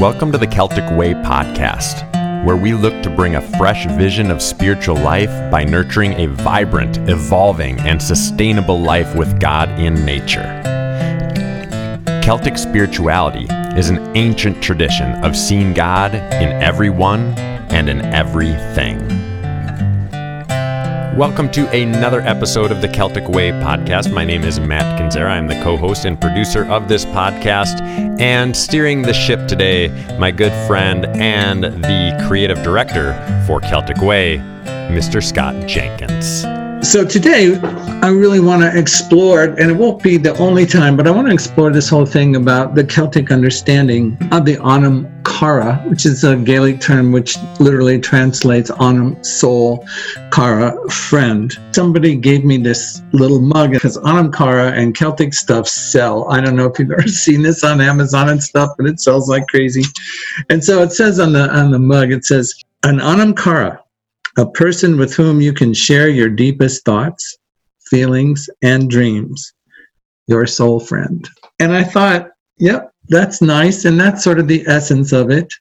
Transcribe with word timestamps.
Welcome 0.00 0.32
to 0.32 0.38
the 0.38 0.46
Celtic 0.46 0.90
Way 0.96 1.12
podcast, 1.12 2.10
where 2.46 2.56
we 2.56 2.72
look 2.72 3.02
to 3.02 3.10
bring 3.10 3.34
a 3.34 3.58
fresh 3.58 3.84
vision 3.84 4.30
of 4.30 4.40
spiritual 4.40 4.94
life 4.94 5.28
by 5.50 5.62
nurturing 5.62 6.14
a 6.14 6.26
vibrant, 6.26 6.96
evolving, 7.10 7.78
and 7.80 8.02
sustainable 8.02 8.80
life 8.80 9.14
with 9.14 9.38
God 9.38 9.68
in 9.78 10.06
nature. 10.06 10.62
Celtic 12.24 12.56
spirituality 12.56 13.46
is 13.78 13.90
an 13.90 13.98
ancient 14.16 14.62
tradition 14.62 15.22
of 15.22 15.36
seeing 15.36 15.74
God 15.74 16.14
in 16.14 16.48
everyone 16.62 17.38
and 17.68 17.90
in 17.90 18.00
everything. 18.00 19.29
Welcome 21.20 21.50
to 21.50 21.68
another 21.68 22.22
episode 22.22 22.72
of 22.72 22.80
the 22.80 22.88
Celtic 22.88 23.28
Way 23.28 23.50
podcast. 23.50 24.10
My 24.10 24.24
name 24.24 24.42
is 24.42 24.58
Matt 24.58 24.98
Kinzera. 24.98 25.26
I'm 25.26 25.48
the 25.48 25.62
co 25.62 25.76
host 25.76 26.06
and 26.06 26.18
producer 26.18 26.64
of 26.64 26.88
this 26.88 27.04
podcast. 27.04 27.82
And 28.18 28.56
steering 28.56 29.02
the 29.02 29.12
ship 29.12 29.46
today, 29.46 29.88
my 30.18 30.30
good 30.30 30.54
friend 30.66 31.04
and 31.04 31.64
the 31.64 32.24
creative 32.26 32.62
director 32.62 33.12
for 33.46 33.60
Celtic 33.60 33.98
Way, 33.98 34.38
Mr. 34.88 35.22
Scott 35.22 35.68
Jenkins. 35.68 36.46
So 36.82 37.04
today, 37.04 37.56
I 38.02 38.08
really 38.08 38.40
want 38.40 38.62
to 38.62 38.76
explore, 38.76 39.44
and 39.44 39.70
it 39.70 39.74
won't 39.74 40.02
be 40.02 40.16
the 40.16 40.36
only 40.38 40.64
time, 40.64 40.96
but 40.96 41.06
I 41.06 41.10
want 41.10 41.28
to 41.28 41.34
explore 41.34 41.70
this 41.70 41.90
whole 41.90 42.06
thing 42.06 42.36
about 42.36 42.74
the 42.74 42.82
Celtic 42.82 43.30
understanding 43.30 44.16
of 44.32 44.46
the 44.46 44.56
Anam 44.64 45.06
Cara, 45.22 45.76
which 45.88 46.06
is 46.06 46.24
a 46.24 46.36
Gaelic 46.36 46.80
term 46.80 47.12
which 47.12 47.36
literally 47.60 48.00
translates 48.00 48.70
Anam, 48.80 49.22
soul, 49.22 49.86
Cara, 50.32 50.74
friend. 50.88 51.52
Somebody 51.72 52.16
gave 52.16 52.46
me 52.46 52.56
this 52.56 53.02
little 53.12 53.42
mug 53.42 53.72
because 53.72 53.98
Anam 53.98 54.32
Cara 54.32 54.72
and 54.72 54.96
Celtic 54.96 55.34
stuff 55.34 55.68
sell. 55.68 56.30
I 56.30 56.40
don't 56.40 56.56
know 56.56 56.66
if 56.66 56.78
you've 56.78 56.90
ever 56.98 57.06
seen 57.08 57.42
this 57.42 57.62
on 57.62 57.82
Amazon 57.82 58.30
and 58.30 58.42
stuff, 58.42 58.70
but 58.78 58.86
it 58.86 59.00
sells 59.00 59.28
like 59.28 59.46
crazy. 59.48 59.84
And 60.48 60.64
so 60.64 60.82
it 60.82 60.92
says 60.92 61.20
on 61.20 61.34
the 61.34 61.50
on 61.54 61.72
the 61.72 61.78
mug, 61.78 62.10
it 62.10 62.24
says, 62.24 62.54
an 62.84 63.00
Anam 63.00 63.34
Cara 63.34 63.84
a 64.38 64.46
person 64.46 64.96
with 64.96 65.14
whom 65.14 65.40
you 65.40 65.52
can 65.52 65.74
share 65.74 66.08
your 66.08 66.28
deepest 66.28 66.84
thoughts, 66.84 67.38
feelings, 67.90 68.48
and 68.62 68.88
dreams, 68.88 69.52
your 70.26 70.46
soul 70.46 70.80
friend. 70.80 71.28
And 71.58 71.72
I 71.72 71.84
thought, 71.84 72.30
yep, 72.58 72.92
that's 73.08 73.42
nice. 73.42 73.84
And 73.84 73.98
that's 73.98 74.22
sort 74.22 74.38
of 74.38 74.48
the 74.48 74.64
essence 74.66 75.12
of 75.12 75.30
it. 75.30 75.52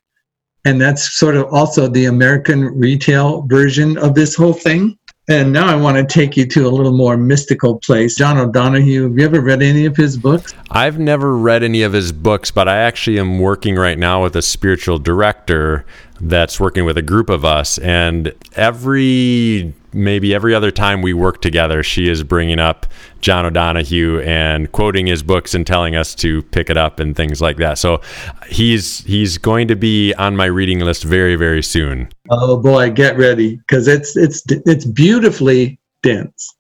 And 0.66 0.80
that's 0.80 1.18
sort 1.18 1.36
of 1.36 1.52
also 1.54 1.88
the 1.88 2.06
American 2.06 2.66
retail 2.66 3.44
version 3.44 3.98
of 3.98 4.14
this 4.14 4.36
whole 4.36 4.54
thing. 4.54 4.98
And 5.30 5.54
now 5.54 5.68
I 5.68 5.76
want 5.76 5.96
to 5.96 6.04
take 6.04 6.36
you 6.36 6.48
to 6.48 6.68
a 6.68 6.70
little 6.70 6.92
more 6.92 7.16
mystical 7.16 7.78
place. 7.78 8.16
John 8.16 8.38
O'Donohue, 8.40 9.04
have 9.04 9.18
you 9.18 9.26
ever 9.26 9.42
read 9.42 9.62
any 9.62 9.86
of 9.86 9.96
his 9.96 10.18
books? 10.18 10.56
I've 10.72 10.98
never 10.98 11.38
read 11.38 11.62
any 11.62 11.84
of 11.84 11.94
his 11.94 12.12
books, 12.12 12.50
but 12.50 12.68
I 12.68 12.78
actually 12.78 13.20
am 13.20 13.38
working 13.38 13.76
right 13.76 13.98
now 13.98 14.24
with 14.24 14.36
a 14.36 14.42
spiritual 14.42 14.98
director 14.98 15.86
that's 16.22 16.60
working 16.60 16.86
with 16.86 16.98
a 16.98 17.02
group 17.02 17.30
of 17.30 17.46
us. 17.46 17.78
And 17.80 18.34
every 18.56 19.74
maybe 19.94 20.36
every 20.36 20.54
other 20.54 20.72
time 20.72 21.02
we 21.02 21.14
work 21.14 21.42
together, 21.42 21.84
she 21.84 22.10
is 22.10 22.24
bringing 22.24 22.60
up 22.60 22.86
John 23.22 23.46
O'Donohue 23.46 24.20
and 24.22 24.72
quoting 24.72 25.08
his 25.08 25.24
books 25.24 25.54
and 25.54 25.66
telling 25.66 25.96
us 25.96 26.14
to 26.16 26.42
pick 26.44 26.70
it 26.70 26.78
up 26.78 27.00
and 27.00 27.16
things 27.16 27.42
like 27.42 27.58
that. 27.58 27.78
So 27.78 28.02
he's 28.48 29.00
he's 29.06 29.38
going 29.38 29.68
to 29.70 29.76
be 29.76 30.14
on 30.16 30.36
my 30.36 30.46
reading 30.46 30.80
list 30.80 31.04
very 31.04 31.36
very 31.36 31.64
soon. 31.64 32.10
Oh 32.30 32.58
boy, 32.58 32.92
get 32.92 33.18
ready 33.18 33.58
because 33.58 33.88
it's 33.88 34.16
it's 34.16 34.44
it's 34.48 34.86
beautifully 34.86 35.80
dense. 36.04 36.56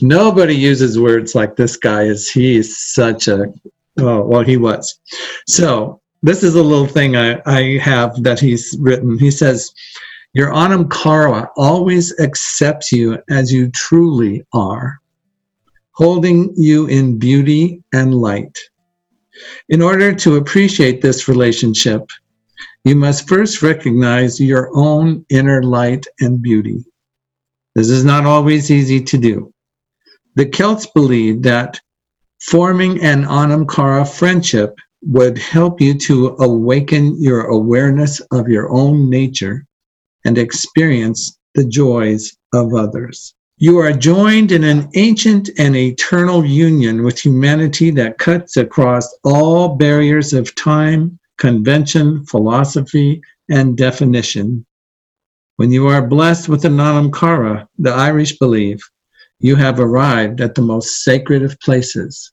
Nobody 0.00 0.54
uses 0.54 0.98
words 0.98 1.34
like 1.34 1.56
this 1.56 1.76
guy 1.76 2.02
is. 2.02 2.30
He 2.30 2.62
such 2.62 3.28
a 3.28 3.52
oh, 3.98 4.22
well 4.22 4.42
he 4.42 4.56
was. 4.56 4.98
So 5.46 6.00
this 6.24 6.42
is 6.42 6.54
a 6.54 6.62
little 6.62 6.86
thing 6.86 7.16
I, 7.16 7.40
I 7.44 7.78
have 7.82 8.22
that 8.22 8.40
he's 8.40 8.74
written. 8.80 9.18
He 9.18 9.30
says, 9.30 9.74
Your 10.32 10.54
Anam 10.54 10.88
Cara 10.88 11.50
always 11.54 12.18
accepts 12.18 12.90
you 12.90 13.18
as 13.28 13.52
you 13.52 13.70
truly 13.70 14.42
are, 14.54 15.00
holding 15.92 16.54
you 16.56 16.86
in 16.86 17.18
beauty 17.18 17.82
and 17.92 18.14
light. 18.14 18.58
In 19.68 19.82
order 19.82 20.14
to 20.14 20.36
appreciate 20.36 21.02
this 21.02 21.28
relationship, 21.28 22.08
you 22.84 22.96
must 22.96 23.28
first 23.28 23.60
recognize 23.60 24.40
your 24.40 24.70
own 24.74 25.26
inner 25.28 25.62
light 25.62 26.06
and 26.20 26.40
beauty. 26.40 26.86
This 27.74 27.90
is 27.90 28.04
not 28.04 28.24
always 28.24 28.70
easy 28.70 29.02
to 29.02 29.18
do. 29.18 29.52
The 30.36 30.46
Celts 30.46 30.86
believed 30.86 31.42
that 31.42 31.78
forming 32.40 33.02
an 33.02 33.26
Anam 33.26 33.66
Cara 33.66 34.06
friendship 34.06 34.78
would 35.06 35.38
help 35.38 35.80
you 35.80 35.94
to 35.94 36.36
awaken 36.40 37.20
your 37.20 37.46
awareness 37.46 38.20
of 38.32 38.48
your 38.48 38.70
own 38.70 39.10
nature 39.10 39.66
and 40.24 40.38
experience 40.38 41.38
the 41.54 41.64
joys 41.64 42.36
of 42.52 42.74
others. 42.74 43.34
You 43.58 43.78
are 43.78 43.92
joined 43.92 44.50
in 44.50 44.64
an 44.64 44.88
ancient 44.94 45.50
and 45.58 45.76
eternal 45.76 46.44
union 46.44 47.04
with 47.04 47.20
humanity 47.20 47.90
that 47.92 48.18
cuts 48.18 48.56
across 48.56 49.08
all 49.22 49.76
barriers 49.76 50.32
of 50.32 50.54
time, 50.54 51.18
convention, 51.38 52.24
philosophy, 52.26 53.22
and 53.48 53.76
definition. 53.76 54.66
When 55.56 55.70
you 55.70 55.86
are 55.86 56.06
blessed 56.06 56.48
with 56.48 56.62
the 56.62 56.68
Anam 56.68 57.12
Cara, 57.12 57.68
the 57.78 57.92
Irish 57.92 58.38
believe, 58.38 58.82
you 59.38 59.54
have 59.54 59.78
arrived 59.78 60.40
at 60.40 60.54
the 60.54 60.62
most 60.62 61.04
sacred 61.04 61.42
of 61.42 61.60
places, 61.60 62.32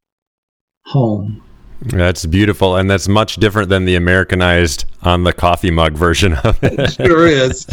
home. 0.86 1.44
That's 1.84 2.28
beautiful, 2.28 2.76
and 2.76 2.90
that's 2.90 3.08
much 3.08 3.38
different 3.38 3.70
than 3.70 3.86
the 3.86 3.96
Americanized 3.96 4.86
on 5.02 5.24
the 5.24 5.34
coffee 5.34 5.72
mug 5.72 5.94
version 5.94 6.34
of 6.44 6.60
it. 6.64 6.92
sure 6.94 7.26
is. 7.26 7.66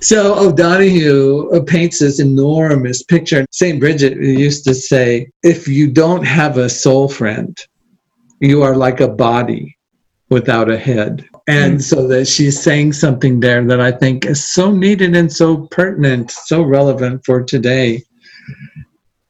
So 0.00 0.34
O'Donohue 0.36 1.62
paints 1.64 2.00
this 2.00 2.18
enormous 2.18 3.04
picture. 3.04 3.46
St. 3.52 3.78
Bridget 3.78 4.16
used 4.16 4.64
to 4.64 4.74
say, 4.74 5.30
if 5.44 5.68
you 5.68 5.90
don't 5.90 6.24
have 6.24 6.58
a 6.58 6.68
soul 6.68 7.08
friend, 7.08 7.56
you 8.40 8.62
are 8.62 8.76
like 8.76 9.00
a 9.00 9.08
body 9.08 9.76
without 10.28 10.68
a 10.68 10.78
head. 10.78 11.28
And 11.46 11.78
mm. 11.78 11.82
so 11.82 12.08
that 12.08 12.26
she's 12.26 12.60
saying 12.60 12.94
something 12.94 13.38
there 13.38 13.64
that 13.64 13.80
I 13.80 13.92
think 13.92 14.26
is 14.26 14.46
so 14.46 14.72
needed 14.72 15.14
and 15.14 15.32
so 15.32 15.68
pertinent, 15.68 16.32
so 16.32 16.62
relevant 16.62 17.24
for 17.24 17.44
today. 17.44 18.02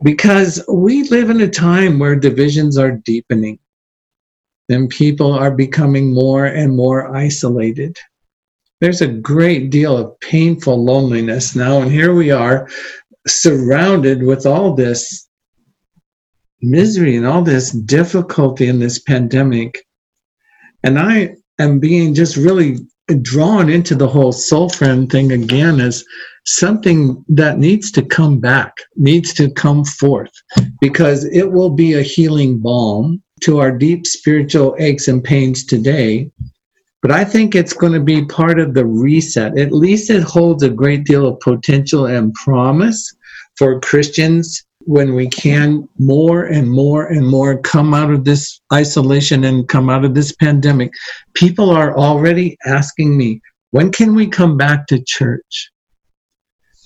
Because 0.02 0.64
we 0.68 1.02
live 1.10 1.28
in 1.28 1.42
a 1.42 1.48
time 1.48 1.98
where 1.98 2.16
divisions 2.16 2.78
are 2.78 2.92
deepening 2.92 3.58
then 4.68 4.88
people 4.88 5.32
are 5.32 5.50
becoming 5.50 6.12
more 6.12 6.46
and 6.46 6.74
more 6.74 7.14
isolated. 7.14 7.96
There's 8.80 9.00
a 9.00 9.06
great 9.06 9.70
deal 9.70 9.96
of 9.96 10.18
painful 10.20 10.84
loneliness 10.84 11.56
now, 11.56 11.80
and 11.80 11.90
here 11.90 12.14
we 12.14 12.30
are 12.30 12.68
surrounded 13.26 14.22
with 14.22 14.46
all 14.46 14.74
this 14.74 15.28
misery 16.60 17.16
and 17.16 17.26
all 17.26 17.42
this 17.42 17.70
difficulty 17.70 18.66
in 18.66 18.78
this 18.78 18.98
pandemic. 18.98 19.84
And 20.82 20.98
I 20.98 21.34
am 21.58 21.78
being 21.78 22.14
just 22.14 22.36
really 22.36 22.78
drawn 23.22 23.68
into 23.68 23.94
the 23.94 24.08
whole 24.08 24.32
soul 24.32 24.68
friend 24.68 25.10
thing 25.10 25.32
again 25.32 25.80
as 25.80 26.04
something 26.44 27.24
that 27.28 27.58
needs 27.58 27.90
to 27.92 28.02
come 28.02 28.40
back, 28.40 28.76
needs 28.96 29.32
to 29.34 29.50
come 29.50 29.84
forth, 29.84 30.32
because 30.80 31.24
it 31.24 31.52
will 31.52 31.70
be 31.70 31.94
a 31.94 32.02
healing 32.02 32.58
balm 32.58 33.22
to 33.40 33.58
our 33.58 33.70
deep 33.70 34.06
spiritual 34.06 34.74
aches 34.78 35.08
and 35.08 35.22
pains 35.22 35.64
today. 35.64 36.30
But 37.02 37.10
I 37.12 37.24
think 37.24 37.54
it's 37.54 37.72
going 37.72 37.92
to 37.92 38.00
be 38.00 38.24
part 38.24 38.58
of 38.58 38.74
the 38.74 38.86
reset. 38.86 39.58
At 39.58 39.72
least 39.72 40.10
it 40.10 40.22
holds 40.22 40.62
a 40.62 40.70
great 40.70 41.04
deal 41.04 41.26
of 41.26 41.40
potential 41.40 42.06
and 42.06 42.34
promise 42.34 43.14
for 43.56 43.80
Christians 43.80 44.64
when 44.80 45.14
we 45.14 45.28
can 45.28 45.88
more 45.98 46.44
and 46.44 46.70
more 46.70 47.06
and 47.06 47.26
more 47.26 47.58
come 47.58 47.92
out 47.92 48.10
of 48.10 48.24
this 48.24 48.60
isolation 48.72 49.44
and 49.44 49.68
come 49.68 49.90
out 49.90 50.04
of 50.04 50.14
this 50.14 50.32
pandemic. 50.32 50.90
People 51.34 51.70
are 51.70 51.96
already 51.96 52.56
asking 52.66 53.16
me, 53.16 53.40
when 53.72 53.90
can 53.92 54.14
we 54.14 54.26
come 54.26 54.56
back 54.56 54.86
to 54.86 55.02
church? 55.02 55.70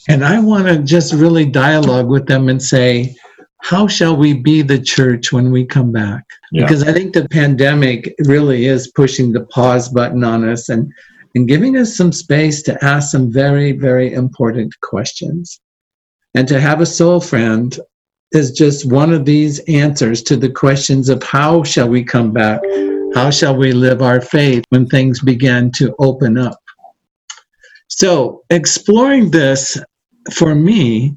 And 0.09 0.25
I 0.25 0.41
want 0.41 0.67
to 0.67 0.79
just 0.79 1.13
really 1.13 1.45
dialogue 1.45 2.09
with 2.09 2.27
them 2.27 2.49
and 2.49 2.61
say, 2.61 3.15
how 3.63 3.87
shall 3.87 4.17
we 4.17 4.33
be 4.35 4.63
the 4.63 4.81
church 4.81 5.33
when 5.33 5.51
we 5.51 5.65
come 5.65 5.93
back? 5.93 6.25
Yeah. 6.51 6.63
Because 6.63 6.83
I 6.83 6.93
think 6.93 7.13
the 7.13 7.29
pandemic 7.29 8.15
really 8.21 8.67
is 8.67 8.89
pushing 8.89 9.33
the 9.33 9.45
pause 9.47 9.89
button 9.89 10.25
on 10.25 10.49
us 10.49 10.69
and, 10.69 10.93
and 11.35 11.47
giving 11.47 11.77
us 11.77 11.97
some 11.97 12.13
space 12.13 12.63
to 12.63 12.85
ask 12.85 13.11
some 13.11 13.31
very, 13.31 13.73
very 13.73 14.13
important 14.13 14.79
questions. 14.81 15.61
And 16.35 16.49
to 16.49 16.61
have 16.61 16.81
a 16.81 16.87
soul 16.87 17.21
friend 17.21 17.79
is 18.33 18.53
just 18.53 18.91
one 18.91 19.13
of 19.13 19.25
these 19.25 19.59
answers 19.69 20.23
to 20.23 20.37
the 20.37 20.51
questions 20.51 21.09
of 21.09 21.23
how 21.23 21.63
shall 21.63 21.89
we 21.89 22.05
come 22.05 22.33
back? 22.33 22.61
How 23.15 23.31
shall 23.31 23.57
we 23.57 23.73
live 23.73 24.03
our 24.03 24.21
faith 24.21 24.65
when 24.69 24.87
things 24.87 25.21
begin 25.21 25.73
to 25.73 25.95
open 25.99 26.39
up? 26.39 26.61
So, 27.89 28.45
exploring 28.51 29.33
this 29.33 29.77
for 30.33 30.55
me 30.55 31.17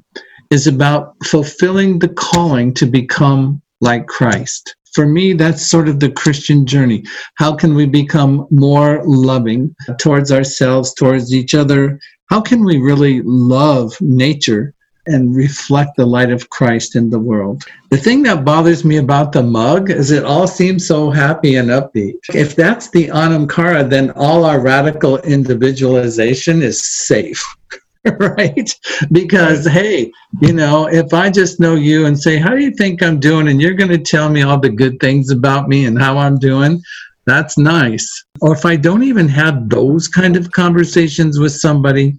is 0.54 0.68
about 0.68 1.16
fulfilling 1.24 1.98
the 1.98 2.08
calling 2.08 2.72
to 2.72 2.86
become 2.86 3.60
like 3.80 4.06
Christ. 4.06 4.76
for 4.94 5.06
me, 5.06 5.32
that's 5.32 5.66
sort 5.66 5.88
of 5.88 5.98
the 5.98 6.12
Christian 6.12 6.64
journey. 6.64 7.02
How 7.34 7.52
can 7.56 7.74
we 7.74 7.84
become 7.84 8.46
more 8.52 9.02
loving 9.04 9.74
towards 9.98 10.30
ourselves, 10.30 10.94
towards 10.94 11.34
each 11.34 11.52
other? 11.52 11.98
How 12.30 12.40
can 12.40 12.62
we 12.62 12.78
really 12.78 13.20
love 13.24 14.00
nature 14.00 14.72
and 15.08 15.34
reflect 15.34 15.96
the 15.96 16.06
light 16.06 16.30
of 16.30 16.48
Christ 16.50 16.94
in 16.94 17.10
the 17.10 17.18
world? 17.18 17.64
The 17.90 18.04
thing 18.06 18.22
that 18.22 18.44
bothers 18.44 18.84
me 18.84 18.98
about 18.98 19.32
the 19.32 19.42
mug 19.42 19.90
is 19.90 20.12
it 20.12 20.24
all 20.24 20.46
seems 20.46 20.86
so 20.86 21.10
happy 21.10 21.56
and 21.56 21.70
upbeat. 21.70 22.14
If 22.32 22.54
that's 22.54 22.90
the 22.90 23.10
Anam 23.10 23.48
Cara, 23.48 23.82
then 23.82 24.12
all 24.12 24.44
our 24.44 24.60
radical 24.60 25.18
individualization 25.36 26.62
is 26.62 26.80
safe. 26.80 27.42
right? 28.18 28.78
Because, 29.12 29.66
hey, 29.66 30.12
you 30.40 30.52
know, 30.52 30.86
if 30.86 31.14
I 31.14 31.30
just 31.30 31.58
know 31.58 31.74
you 31.74 32.06
and 32.06 32.18
say, 32.18 32.36
How 32.36 32.50
do 32.50 32.62
you 32.62 32.72
think 32.72 33.02
I'm 33.02 33.18
doing? 33.18 33.48
And 33.48 33.60
you're 33.60 33.74
going 33.74 33.90
to 33.90 33.98
tell 33.98 34.28
me 34.28 34.42
all 34.42 34.58
the 34.58 34.68
good 34.68 35.00
things 35.00 35.30
about 35.30 35.68
me 35.68 35.86
and 35.86 35.98
how 35.98 36.18
I'm 36.18 36.38
doing, 36.38 36.82
that's 37.24 37.56
nice. 37.56 38.24
Or 38.42 38.52
if 38.52 38.66
I 38.66 38.76
don't 38.76 39.04
even 39.04 39.28
have 39.28 39.70
those 39.70 40.06
kind 40.06 40.36
of 40.36 40.52
conversations 40.52 41.38
with 41.38 41.52
somebody, 41.52 42.18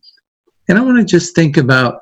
and 0.68 0.78
I 0.80 0.82
want 0.82 0.98
to 0.98 1.06
just 1.06 1.36
think 1.36 1.58
about 1.58 2.00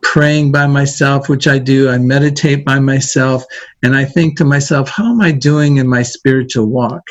praying 0.00 0.50
by 0.50 0.66
myself, 0.66 1.28
which 1.28 1.46
I 1.46 1.58
do, 1.58 1.90
I 1.90 1.98
meditate 1.98 2.64
by 2.64 2.78
myself, 2.78 3.44
and 3.82 3.94
I 3.94 4.06
think 4.06 4.38
to 4.38 4.46
myself, 4.46 4.88
How 4.88 5.10
am 5.12 5.20
I 5.20 5.32
doing 5.32 5.76
in 5.76 5.86
my 5.86 6.02
spiritual 6.02 6.66
walk? 6.66 7.02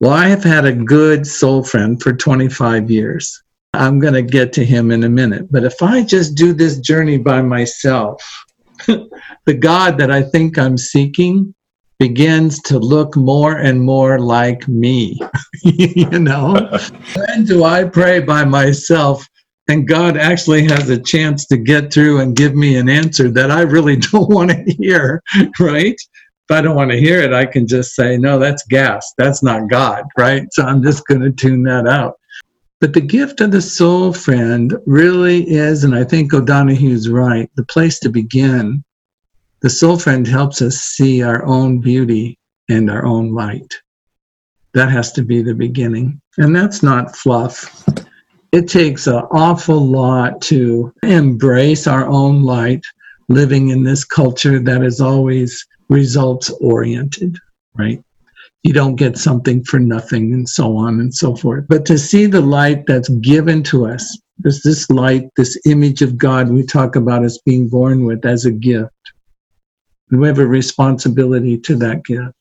Well, 0.00 0.12
I 0.12 0.26
have 0.26 0.42
had 0.42 0.64
a 0.64 0.72
good 0.72 1.24
soul 1.24 1.62
friend 1.62 2.02
for 2.02 2.12
25 2.12 2.90
years. 2.90 3.43
I'm 3.74 3.98
going 3.98 4.14
to 4.14 4.22
get 4.22 4.52
to 4.54 4.64
him 4.64 4.90
in 4.90 5.04
a 5.04 5.08
minute. 5.08 5.50
But 5.50 5.64
if 5.64 5.82
I 5.82 6.02
just 6.02 6.34
do 6.34 6.52
this 6.52 6.78
journey 6.78 7.18
by 7.18 7.42
myself, 7.42 8.22
the 8.86 9.54
God 9.54 9.98
that 9.98 10.10
I 10.10 10.22
think 10.22 10.58
I'm 10.58 10.78
seeking 10.78 11.54
begins 11.98 12.60
to 12.62 12.78
look 12.78 13.16
more 13.16 13.58
and 13.58 13.80
more 13.80 14.18
like 14.18 14.66
me. 14.68 15.18
you 15.62 16.18
know? 16.18 16.78
when 17.14 17.44
do 17.44 17.64
I 17.64 17.84
pray 17.84 18.20
by 18.20 18.44
myself? 18.44 19.26
And 19.68 19.88
God 19.88 20.16
actually 20.16 20.64
has 20.64 20.90
a 20.90 21.00
chance 21.00 21.46
to 21.46 21.56
get 21.56 21.92
through 21.92 22.20
and 22.20 22.36
give 22.36 22.54
me 22.54 22.76
an 22.76 22.88
answer 22.88 23.30
that 23.30 23.50
I 23.50 23.62
really 23.62 23.96
don't 24.12 24.28
want 24.28 24.50
to 24.50 24.62
hear, 24.78 25.22
right? 25.58 25.96
If 25.96 26.50
I 26.50 26.60
don't 26.60 26.76
want 26.76 26.90
to 26.90 27.00
hear 27.00 27.20
it, 27.20 27.32
I 27.32 27.46
can 27.46 27.66
just 27.66 27.94
say, 27.94 28.18
no, 28.18 28.38
that's 28.38 28.66
gas. 28.66 29.14
That's 29.16 29.42
not 29.42 29.70
God, 29.70 30.04
right? 30.18 30.46
So 30.52 30.64
I'm 30.64 30.82
just 30.82 31.06
going 31.06 31.22
to 31.22 31.30
tune 31.30 31.62
that 31.62 31.86
out. 31.86 32.16
But 32.80 32.92
the 32.92 33.00
gift 33.00 33.40
of 33.40 33.50
the 33.50 33.62
soul 33.62 34.12
friend 34.12 34.76
really 34.86 35.48
is, 35.48 35.84
and 35.84 35.94
I 35.94 36.04
think 36.04 36.34
O'Donohue's 36.34 37.08
right, 37.08 37.50
the 37.54 37.64
place 37.64 37.98
to 38.00 38.08
begin. 38.08 38.84
The 39.60 39.70
soul 39.70 39.98
friend 39.98 40.26
helps 40.26 40.60
us 40.60 40.76
see 40.76 41.22
our 41.22 41.44
own 41.44 41.80
beauty 41.80 42.38
and 42.68 42.90
our 42.90 43.06
own 43.06 43.32
light. 43.32 43.72
That 44.74 44.90
has 44.90 45.12
to 45.12 45.22
be 45.22 45.42
the 45.42 45.54
beginning. 45.54 46.20
And 46.36 46.54
that's 46.54 46.82
not 46.82 47.16
fluff. 47.16 47.86
It 48.52 48.68
takes 48.68 49.06
an 49.06 49.22
awful 49.30 49.80
lot 49.80 50.40
to 50.42 50.92
embrace 51.02 51.86
our 51.86 52.06
own 52.06 52.42
light, 52.42 52.84
living 53.28 53.70
in 53.70 53.82
this 53.82 54.04
culture 54.04 54.58
that 54.58 54.82
is 54.82 55.00
always 55.00 55.66
results 55.88 56.50
oriented, 56.60 57.38
right? 57.74 58.02
You 58.64 58.72
don't 58.72 58.96
get 58.96 59.18
something 59.18 59.62
for 59.62 59.78
nothing 59.78 60.32
and 60.32 60.48
so 60.48 60.76
on 60.76 60.98
and 60.98 61.14
so 61.14 61.36
forth. 61.36 61.66
But 61.68 61.84
to 61.86 61.98
see 61.98 62.26
the 62.26 62.40
light 62.40 62.86
that's 62.86 63.10
given 63.10 63.62
to 63.64 63.86
us, 63.86 64.18
there's 64.38 64.62
this 64.62 64.90
light, 64.90 65.28
this 65.36 65.58
image 65.66 66.02
of 66.02 66.16
God 66.16 66.48
we 66.48 66.64
talk 66.64 66.96
about 66.96 67.24
as 67.24 67.38
being 67.44 67.68
born 67.68 68.04
with 68.04 68.24
as 68.24 68.46
a 68.46 68.50
gift. 68.50 68.90
We 70.10 70.26
have 70.26 70.38
a 70.38 70.46
responsibility 70.46 71.58
to 71.58 71.76
that 71.76 72.04
gift. 72.04 72.34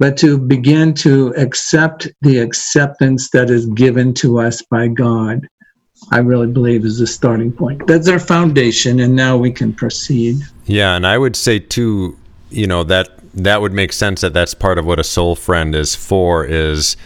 But 0.00 0.16
to 0.18 0.38
begin 0.38 0.92
to 0.94 1.34
accept 1.36 2.08
the 2.20 2.38
acceptance 2.38 3.30
that 3.30 3.48
is 3.48 3.66
given 3.66 4.14
to 4.14 4.40
us 4.40 4.62
by 4.62 4.88
God, 4.88 5.46
I 6.10 6.18
really 6.18 6.46
believe 6.46 6.84
is 6.84 6.98
the 6.98 7.06
starting 7.06 7.52
point. 7.52 7.86
That's 7.86 8.08
our 8.08 8.20
foundation, 8.20 9.00
and 9.00 9.16
now 9.16 9.36
we 9.36 9.50
can 9.50 9.72
proceed. 9.72 10.36
Yeah, 10.66 10.94
and 10.94 11.06
I 11.06 11.18
would 11.18 11.34
say 11.34 11.58
too, 11.58 12.16
you 12.50 12.68
know, 12.68 12.84
that 12.84 13.17
that 13.34 13.60
would 13.60 13.72
make 13.72 13.92
sense 13.92 14.20
that 14.20 14.32
that's 14.32 14.54
part 14.54 14.78
of 14.78 14.86
what 14.86 14.98
a 14.98 15.04
soul 15.04 15.34
friend 15.36 15.74
is 15.74 15.94
for 15.94 16.44
is 16.44 16.96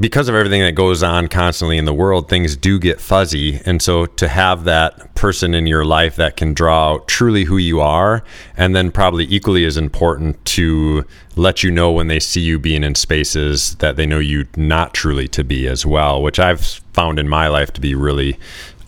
because 0.00 0.28
of 0.28 0.34
everything 0.34 0.62
that 0.62 0.72
goes 0.72 1.02
on 1.02 1.28
constantly 1.28 1.76
in 1.76 1.84
the 1.84 1.92
world 1.92 2.28
things 2.28 2.56
do 2.56 2.78
get 2.78 3.00
fuzzy. 3.00 3.60
And 3.66 3.82
so 3.82 4.06
to 4.06 4.28
have 4.28 4.64
that 4.64 5.14
person 5.14 5.54
in 5.54 5.66
your 5.66 5.84
life 5.84 6.16
that 6.16 6.36
can 6.36 6.54
draw 6.54 6.92
out 6.92 7.08
truly 7.08 7.44
who 7.44 7.58
you 7.58 7.80
are 7.80 8.24
and 8.56 8.74
then 8.74 8.90
probably 8.90 9.26
equally 9.28 9.64
as 9.66 9.76
important 9.76 10.42
to 10.46 11.04
let 11.36 11.62
you 11.62 11.70
know 11.70 11.92
when 11.92 12.08
they 12.08 12.20
see 12.20 12.40
you 12.40 12.58
being 12.58 12.84
in 12.84 12.94
spaces 12.94 13.74
that 13.76 13.96
they 13.96 14.06
know 14.06 14.18
you 14.18 14.46
not 14.56 14.94
truly 14.94 15.28
to 15.28 15.44
be 15.44 15.66
as 15.66 15.86
well 15.86 16.20
which 16.20 16.38
i've 16.38 16.60
found 16.92 17.18
in 17.18 17.28
my 17.28 17.48
life 17.48 17.72
to 17.72 17.80
be 17.80 17.94
really 17.94 18.38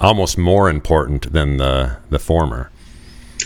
almost 0.00 0.36
more 0.36 0.68
important 0.68 1.32
than 1.32 1.56
the 1.56 1.96
the 2.10 2.18
former 2.18 2.70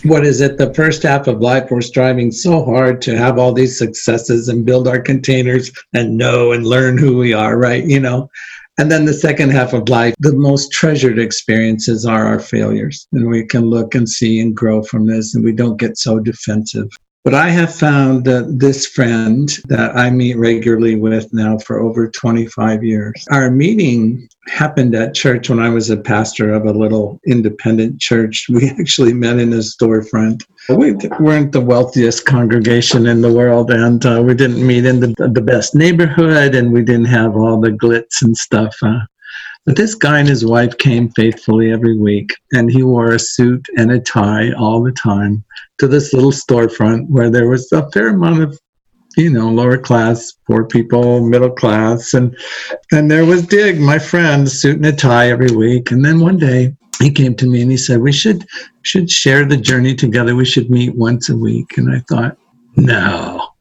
what 0.05 0.25
is 0.25 0.41
it 0.41 0.59
the 0.59 0.73
first 0.75 1.03
half 1.03 1.27
of 1.27 1.41
life 1.41 1.71
we're 1.71 1.81
striving 1.81 2.31
so 2.31 2.65
hard 2.65 3.01
to 3.03 3.17
have 3.17 3.39
all 3.39 3.53
these 3.53 3.79
successes 3.79 4.49
and 4.49 4.67
build 4.67 4.87
our 4.89 5.01
containers 5.01 5.71
and 5.93 6.17
know 6.17 6.53
and 6.53 6.67
learn 6.67 6.99
who 6.99 7.17
we 7.17 7.33
are 7.33 7.59
right 7.59 7.85
you 7.85 8.01
know? 8.01 8.31
And 8.79 8.93
then 8.93 9.07
the 9.07 9.13
second 9.13 9.51
half 9.51 9.73
of 9.73 9.89
life 9.89 10.15
the 10.21 10.33
most 10.33 10.71
treasured 10.71 11.19
experiences 11.19 12.07
are 12.07 12.27
our 12.27 12.39
failures. 12.39 13.09
And 13.13 13.29
we 13.29 13.45
can 13.45 13.65
look 13.67 13.95
and 13.95 14.09
see 14.09 14.39
and 14.41 14.55
grow 14.55 14.83
from 14.83 15.07
this 15.07 15.35
and 15.35 15.45
we 15.45 15.53
don't 15.53 15.81
get 15.81 15.99
so 15.99 16.21
defensive. 16.21 16.89
But 17.25 17.35
I 17.35 17.51
have 17.51 17.75
found 17.75 18.25
that 18.25 18.59
this 18.59 18.87
friend 18.87 19.51
that 19.67 19.97
I 19.97 20.11
meet 20.11 20.39
regularly 20.39 20.95
with 20.97 21.33
now 21.35 21.59
for 21.59 21.79
over 21.79 22.09
25 22.09 22.85
years, 22.85 23.27
our 23.31 23.51
meeting 23.51 24.29
happened 24.49 24.95
at 24.95 25.15
church 25.15 25.49
when 25.49 25.61
I 25.61 25.69
was 25.69 25.91
a 25.91 25.97
pastor 25.97 26.53
of 26.53 26.67
a 26.67 26.73
little 26.73 27.21
independent 27.27 28.01
church. 28.01 28.47
We 28.49 28.69
actually 28.81 29.13
met 29.13 29.39
in 29.39 29.53
a 29.53 29.57
storefront. 29.59 30.45
We 30.69 30.95
weren't 31.21 31.53
the 31.53 31.61
wealthiest 31.61 32.27
congregation 32.27 33.07
in 33.07 33.21
the 33.21 33.33
world, 33.33 33.71
and 33.71 34.05
uh, 34.05 34.23
we 34.25 34.35
didn't 34.35 34.67
meet 34.67 34.85
in 34.85 35.01
the, 35.01 35.15
the 35.33 35.41
best 35.41 35.75
neighborhood, 35.75 36.55
and 36.55 36.73
we 36.73 36.83
didn't 36.83 37.07
have 37.07 37.37
all 37.37 37.61
the 37.61 37.71
glitz 37.71 38.23
and 38.23 38.37
stuff. 38.37 38.75
Uh, 38.83 39.01
but 39.65 39.77
this 39.77 39.95
guy 39.95 40.19
and 40.19 40.29
his 40.29 40.47
wife 40.47 40.79
came 40.79 41.11
faithfully 41.11 41.71
every 41.71 41.99
week, 41.99 42.31
and 42.53 42.71
he 42.71 42.83
wore 42.83 43.13
a 43.13 43.19
suit 43.19 43.67
and 43.77 43.91
a 43.91 44.01
tie 44.01 44.53
all 44.53 44.83
the 44.83 44.93
time 44.93 45.45
to 45.79 45.87
this 45.87 46.13
little 46.13 46.33
storefront 46.33 47.07
where 47.09 47.31
there 47.31 47.49
was 47.49 47.71
a 47.73 47.91
fair 47.91 48.09
amount 48.09 48.43
of 48.43 48.59
you 49.17 49.31
know 49.31 49.49
lower 49.49 49.79
class 49.79 50.35
poor 50.47 50.65
people 50.65 51.27
middle 51.27 51.51
class 51.51 52.15
and 52.15 52.37
and 52.93 53.11
there 53.11 53.25
was 53.25 53.47
dig 53.47 53.81
my 53.81 53.99
friend 53.99 54.49
suit 54.49 54.77
and 54.77 54.87
a 54.87 54.93
tie 54.93 55.31
every 55.31 55.51
week 55.51 55.91
and 55.91 56.05
then 56.05 56.21
one 56.21 56.37
day 56.37 56.75
he 57.01 57.11
came 57.11 57.35
to 57.35 57.47
me 57.47 57.63
and 57.63 57.71
he 57.71 57.77
said 57.77 58.01
we 58.01 58.13
should 58.13 58.47
should 58.83 59.11
share 59.11 59.45
the 59.45 59.57
journey 59.57 59.95
together 59.95 60.37
we 60.37 60.45
should 60.45 60.71
meet 60.71 60.95
once 60.95 61.29
a 61.29 61.37
week 61.37 61.79
and 61.79 61.91
i 61.95 62.01
thought 62.01 62.37
no, 62.79 63.49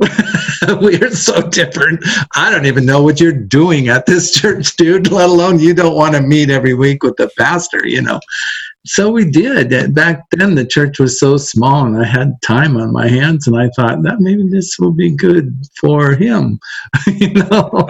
we 0.82 1.02
are 1.02 1.10
so 1.10 1.42
different. 1.50 2.02
I 2.36 2.52
don't 2.52 2.68
even 2.68 2.86
know 2.86 3.02
what 3.02 3.20
you're 3.20 3.32
doing 3.32 3.88
at 3.88 4.06
this 4.06 4.32
church, 4.32 4.76
dude, 4.76 5.12
let 5.12 5.30
alone 5.30 5.60
you 5.60 5.74
don't 5.74 5.96
want 5.96 6.14
to 6.14 6.22
meet 6.22 6.52
every 6.52 6.76
week 6.76 7.02
with 7.02 7.16
the 7.18 7.30
pastor, 7.36 7.88
you 7.88 8.04
know. 8.04 8.20
So 8.88 9.12
we 9.12 9.30
did. 9.30 9.74
Uh, 9.74 9.88
back 9.90 10.24
then, 10.32 10.56
the 10.56 10.66
church 10.66 11.00
was 11.00 11.20
so 11.20 11.38
small 11.38 11.86
and 11.86 11.98
I 11.98 12.06
had 12.06 12.42
time 12.42 12.78
on 12.78 12.92
my 12.92 13.08
hands, 13.08 13.48
and 13.48 13.58
I 13.58 13.70
thought 13.76 14.02
that 14.04 14.20
maybe 14.20 14.48
this 14.50 14.78
will 14.80 14.92
be 14.92 15.12
good 15.12 15.56
for 15.80 16.14
him, 16.14 16.60
you 17.08 17.34
know. 17.34 17.70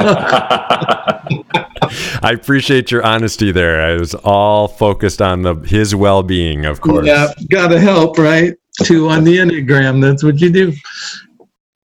I 2.21 2.31
appreciate 2.33 2.91
your 2.91 3.05
honesty 3.05 3.51
there. 3.51 3.81
I 3.81 3.95
was 3.95 4.13
all 4.15 4.67
focused 4.67 5.21
on 5.21 5.43
the 5.43 5.55
his 5.55 5.95
well 5.95 6.23
being, 6.23 6.65
of 6.65 6.81
course. 6.81 7.05
Yeah, 7.07 7.31
gotta 7.49 7.79
help, 7.79 8.17
right? 8.17 8.55
two 8.83 9.09
on 9.09 9.23
the 9.23 9.37
Enneagram. 9.37 10.01
That's 10.01 10.23
what 10.23 10.39
you 10.39 10.49
do. 10.49 10.73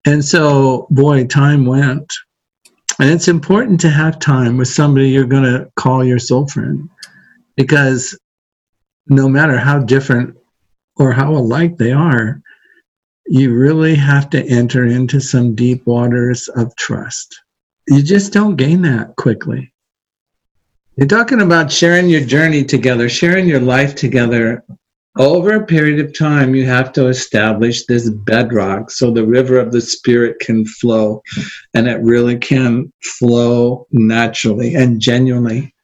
And 0.05 0.23
so, 0.23 0.87
boy, 0.89 1.25
time 1.27 1.65
went. 1.65 2.11
And 2.99 3.09
it's 3.09 3.27
important 3.27 3.79
to 3.81 3.89
have 3.89 4.19
time 4.19 4.57
with 4.57 4.67
somebody 4.67 5.09
you're 5.09 5.25
going 5.25 5.43
to 5.43 5.71
call 5.75 6.03
your 6.03 6.19
soul 6.19 6.47
friend 6.47 6.89
because 7.55 8.17
no 9.11 9.29
matter 9.29 9.57
how 9.57 9.79
different 9.79 10.35
or 10.95 11.11
how 11.11 11.35
alike 11.35 11.77
they 11.77 11.91
are, 11.91 12.41
you 13.27 13.53
really 13.53 13.95
have 13.95 14.29
to 14.31 14.43
enter 14.47 14.85
into 14.85 15.19
some 15.19 15.53
deep 15.53 15.85
waters 15.85 16.47
of 16.55 16.75
trust. 16.75 17.39
You 17.87 18.01
just 18.01 18.33
don't 18.33 18.55
gain 18.55 18.81
that 18.81 19.15
quickly. 19.17 19.73
You're 20.95 21.07
talking 21.07 21.41
about 21.41 21.71
sharing 21.71 22.09
your 22.09 22.25
journey 22.25 22.63
together, 22.63 23.09
sharing 23.09 23.47
your 23.47 23.59
life 23.59 23.95
together 23.95 24.63
over 25.17 25.51
a 25.53 25.65
period 25.65 25.99
of 25.99 26.17
time, 26.17 26.55
you 26.55 26.65
have 26.65 26.93
to 26.93 27.07
establish 27.07 27.85
this 27.85 28.09
bedrock 28.09 28.89
so 28.89 29.11
the 29.11 29.25
river 29.25 29.59
of 29.59 29.73
the 29.73 29.81
spirit 29.81 30.39
can 30.39 30.65
flow 30.65 31.21
and 31.73 31.87
it 31.87 32.01
really 32.01 32.37
can 32.37 32.93
flow 33.03 33.87
naturally 33.91 34.75
and 34.75 35.01
genuinely. 35.01 35.75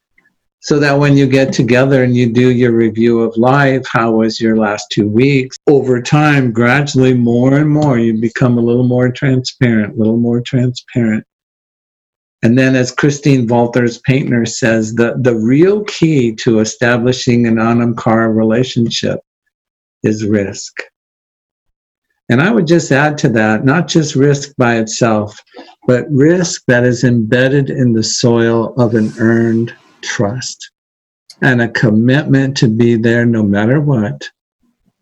So 0.67 0.79
that 0.79 0.99
when 0.99 1.15
you 1.15 1.27
get 1.27 1.53
together 1.53 2.03
and 2.03 2.13
you 2.13 2.29
do 2.29 2.51
your 2.51 2.73
review 2.73 3.21
of 3.21 3.37
life, 3.37 3.85
how 3.89 4.11
was 4.11 4.41
your 4.41 4.57
last 4.57 4.87
two 4.91 5.07
weeks? 5.07 5.55
Over 5.65 6.01
time, 6.01 6.51
gradually, 6.51 7.13
more 7.13 7.53
and 7.53 7.69
more, 7.69 7.97
you 7.97 8.19
become 8.19 8.57
a 8.57 8.61
little 8.61 8.83
more 8.83 9.09
transparent, 9.09 9.95
a 9.95 9.97
little 9.97 10.17
more 10.17 10.41
transparent. 10.41 11.23
And 12.43 12.57
then, 12.57 12.75
as 12.75 12.91
Christine 12.91 13.47
Valters 13.47 14.03
Paintner 14.03 14.45
says, 14.45 14.93
the, 14.93 15.15
the 15.17 15.37
real 15.37 15.85
key 15.85 16.35
to 16.35 16.59
establishing 16.59 17.47
an 17.47 17.55
Anamkara 17.55 18.35
relationship 18.35 19.21
is 20.03 20.25
risk. 20.25 20.73
And 22.27 22.41
I 22.41 22.51
would 22.51 22.67
just 22.67 22.91
add 22.91 23.17
to 23.19 23.29
that, 23.29 23.63
not 23.63 23.87
just 23.87 24.17
risk 24.17 24.51
by 24.57 24.79
itself, 24.79 25.39
but 25.87 26.11
risk 26.11 26.63
that 26.67 26.83
is 26.83 27.05
embedded 27.05 27.69
in 27.69 27.93
the 27.93 28.03
soil 28.03 28.73
of 28.77 28.95
an 28.95 29.13
earned 29.17 29.73
trust 30.07 30.71
and 31.41 31.61
a 31.61 31.69
commitment 31.69 32.57
to 32.57 32.67
be 32.67 32.95
there 32.95 33.25
no 33.25 33.43
matter 33.43 33.79
what. 33.79 34.29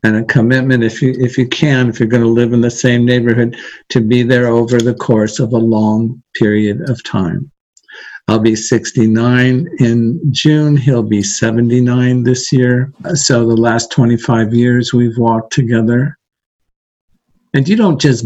And 0.03 0.17
a 0.17 0.24
commitment, 0.24 0.83
if 0.83 1.01
you 1.01 1.15
if 1.17 1.38
you 1.38 1.47
can, 1.47 1.89
if 1.89 2.00
you're 2.00 2.07
going 2.07 2.21
to 2.21 2.29
live 2.29 2.53
in 2.53 2.62
the 2.62 2.69
same 2.69 3.05
neighborhood, 3.05 3.57
to 3.89 4.01
be 4.01 4.21
there 4.21 4.47
over 4.47 4.79
the 4.79 4.93
course 4.93 5.39
of 5.39 5.53
a 5.53 5.57
long 5.57 6.21
period 6.35 6.89
of 6.89 7.03
time. 7.03 7.51
I'll 8.27 8.39
be 8.39 8.55
69 8.55 9.67
in 9.79 10.21
June. 10.31 10.77
He'll 10.77 11.03
be 11.03 11.21
79 11.21 12.24
this 12.24 12.51
year. 12.51 12.91
So 13.13 13.47
the 13.47 13.55
last 13.55 13.91
25 13.91 14.53
years 14.53 14.93
we've 14.93 15.17
walked 15.17 15.53
together. 15.53 16.17
And 17.53 17.67
you 17.67 17.75
don't 17.75 18.01
just 18.01 18.25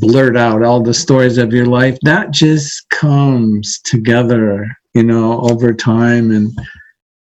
blurt 0.00 0.36
out 0.36 0.62
all 0.62 0.82
the 0.82 0.94
stories 0.94 1.38
of 1.38 1.52
your 1.52 1.66
life. 1.66 1.98
That 2.02 2.30
just 2.30 2.88
comes 2.90 3.80
together, 3.80 4.66
you 4.98 5.04
know, 5.04 5.40
over 5.42 5.72
time 5.72 6.32
and 6.32 6.50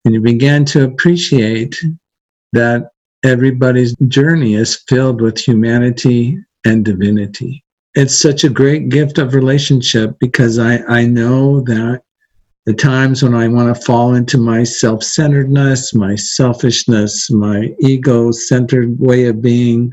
and 0.06 0.14
you 0.14 0.22
begin 0.22 0.64
to 0.66 0.84
appreciate 0.84 1.76
that 2.52 2.92
everybody's 3.24 3.96
journey 4.08 4.54
is 4.54 4.84
filled 4.88 5.22
with 5.22 5.40
humanity 5.40 6.38
and 6.66 6.86
divinity. 6.86 7.64
It's 7.96 8.16
such 8.16 8.44
a 8.44 8.50
great 8.50 8.90
gift 8.90 9.18
of 9.18 9.34
relationship 9.34 10.20
because 10.20 10.60
I, 10.60 10.84
I 10.84 11.08
know 11.08 11.62
that 11.62 12.04
the 12.68 12.76
times 12.76 13.24
when 13.24 13.34
I 13.34 13.48
want 13.48 13.76
to 13.76 13.82
fall 13.82 14.14
into 14.14 14.38
my 14.38 14.64
self 14.64 15.04
centeredness, 15.04 15.96
my 15.96 16.14
selfishness, 16.14 17.32
my 17.32 17.74
ego 17.80 18.30
centered 18.32 19.00
way 19.00 19.26
of 19.26 19.42
being, 19.42 19.92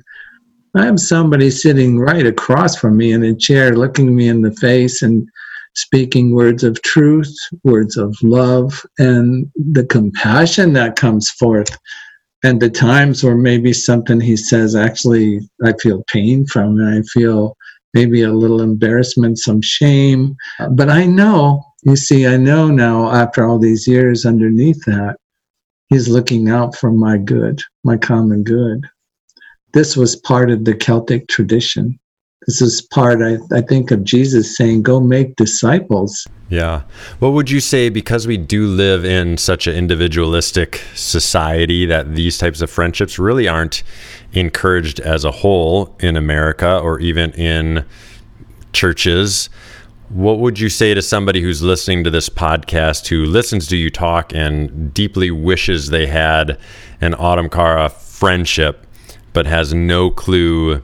I 0.76 0.84
have 0.84 1.00
somebody 1.00 1.50
sitting 1.50 1.98
right 1.98 2.26
across 2.26 2.76
from 2.76 2.98
me 2.98 3.12
in 3.12 3.24
a 3.24 3.34
chair 3.34 3.74
looking 3.74 4.14
me 4.14 4.28
in 4.28 4.42
the 4.42 4.52
face 4.52 5.00
and 5.00 5.26
speaking 5.74 6.34
words 6.34 6.64
of 6.64 6.80
truth, 6.82 7.34
words 7.64 7.96
of 7.96 8.16
love, 8.22 8.84
and 8.98 9.50
the 9.54 9.84
compassion 9.84 10.72
that 10.74 10.96
comes 10.96 11.30
forth. 11.30 11.76
And 12.42 12.60
the 12.60 12.70
times 12.70 13.22
where 13.22 13.36
maybe 13.36 13.72
something 13.72 14.20
he 14.20 14.36
says 14.36 14.74
actually 14.74 15.40
I 15.64 15.74
feel 15.74 16.04
pain 16.08 16.46
from, 16.46 16.78
and 16.78 16.98
I 16.98 17.02
feel 17.02 17.56
maybe 17.92 18.22
a 18.22 18.32
little 18.32 18.62
embarrassment, 18.62 19.38
some 19.38 19.60
shame. 19.60 20.36
But 20.70 20.88
I 20.88 21.04
know 21.04 21.64
you 21.82 21.96
see, 21.96 22.26
I 22.26 22.36
know 22.36 22.68
now 22.68 23.10
after 23.10 23.46
all 23.46 23.58
these 23.58 23.88
years 23.88 24.26
underneath 24.26 24.84
that, 24.84 25.16
he's 25.88 26.08
looking 26.08 26.50
out 26.50 26.76
for 26.76 26.92
my 26.92 27.16
good, 27.16 27.62
my 27.84 27.96
common 27.96 28.44
good. 28.44 28.86
This 29.72 29.96
was 29.96 30.16
part 30.16 30.50
of 30.50 30.64
the 30.64 30.74
Celtic 30.74 31.28
tradition. 31.28 31.98
This 32.46 32.62
is 32.62 32.80
part, 32.80 33.20
I, 33.22 33.36
I 33.54 33.60
think, 33.60 33.90
of 33.90 34.02
Jesus 34.02 34.56
saying, 34.56 34.82
go 34.82 34.98
make 34.98 35.36
disciples. 35.36 36.26
Yeah. 36.48 36.82
What 37.18 37.32
would 37.34 37.50
you 37.50 37.60
say, 37.60 37.90
because 37.90 38.26
we 38.26 38.38
do 38.38 38.66
live 38.66 39.04
in 39.04 39.36
such 39.36 39.66
an 39.66 39.76
individualistic 39.76 40.82
society, 40.94 41.86
that 41.86 42.14
these 42.14 42.38
types 42.38 42.60
of 42.60 42.70
friendships 42.70 43.18
really 43.18 43.46
aren't 43.46 43.82
encouraged 44.32 45.00
as 45.00 45.24
a 45.24 45.30
whole 45.30 45.94
in 46.00 46.16
America 46.16 46.78
or 46.78 46.98
even 46.98 47.30
in 47.32 47.84
churches? 48.72 49.50
What 50.08 50.40
would 50.40 50.58
you 50.58 50.70
say 50.70 50.92
to 50.94 51.02
somebody 51.02 51.40
who's 51.40 51.62
listening 51.62 52.02
to 52.04 52.10
this 52.10 52.28
podcast 52.28 53.06
who 53.08 53.26
listens 53.26 53.68
to 53.68 53.76
you 53.76 53.90
talk 53.90 54.34
and 54.34 54.92
deeply 54.92 55.30
wishes 55.30 55.90
they 55.90 56.06
had 56.06 56.58
an 57.00 57.14
Anam 57.14 57.48
Cara 57.48 57.90
friendship, 57.90 58.86
but 59.32 59.46
has 59.46 59.72
no 59.72 60.10
clue 60.10 60.82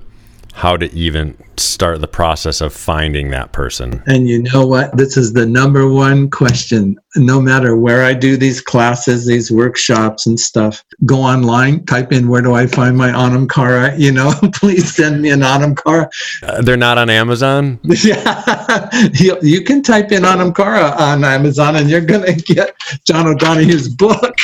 how 0.56 0.74
to 0.74 0.90
even 0.94 1.36
start 1.58 2.00
the 2.00 2.08
process 2.08 2.62
of 2.62 2.72
finding 2.72 3.28
that 3.28 3.52
person. 3.52 4.02
And 4.06 4.26
you 4.26 4.42
know 4.42 4.66
what? 4.66 4.96
This 4.96 5.18
is 5.18 5.34
the 5.34 5.44
number 5.44 5.86
one 5.86 6.30
question. 6.30 6.96
No 7.14 7.42
matter 7.42 7.76
where 7.76 8.02
I 8.02 8.14
do 8.14 8.38
these 8.38 8.62
classes, 8.62 9.26
these 9.26 9.50
workshops 9.50 10.26
and 10.26 10.40
stuff, 10.40 10.82
go 11.04 11.16
online, 11.18 11.84
type 11.84 12.10
in 12.10 12.28
where 12.28 12.40
do 12.40 12.54
I 12.54 12.66
find 12.66 12.96
my 12.96 13.08
Anam 13.10 13.46
Cara? 13.46 13.94
You 14.06 14.12
know, 14.12 14.32
please 14.54 14.94
send 14.94 15.20
me 15.20 15.30
an 15.30 15.42
Anam 15.42 15.74
Cara. 15.74 16.08
Uh, 16.42 16.62
they're 16.62 16.76
not 16.76 16.96
on 16.96 17.10
Amazon? 17.10 17.80
yeah. 17.84 18.88
you, 19.14 19.36
you 19.42 19.62
can 19.62 19.82
type 19.82 20.12
in 20.12 20.24
Anam 20.24 20.54
Cara 20.54 20.94
on 20.96 21.24
Amazon 21.24 21.76
and 21.76 21.90
you're 21.90 22.00
going 22.00 22.24
to 22.24 22.54
get 22.54 22.76
John 23.04 23.26
O'Donohue's 23.26 23.88
book. 23.88 24.38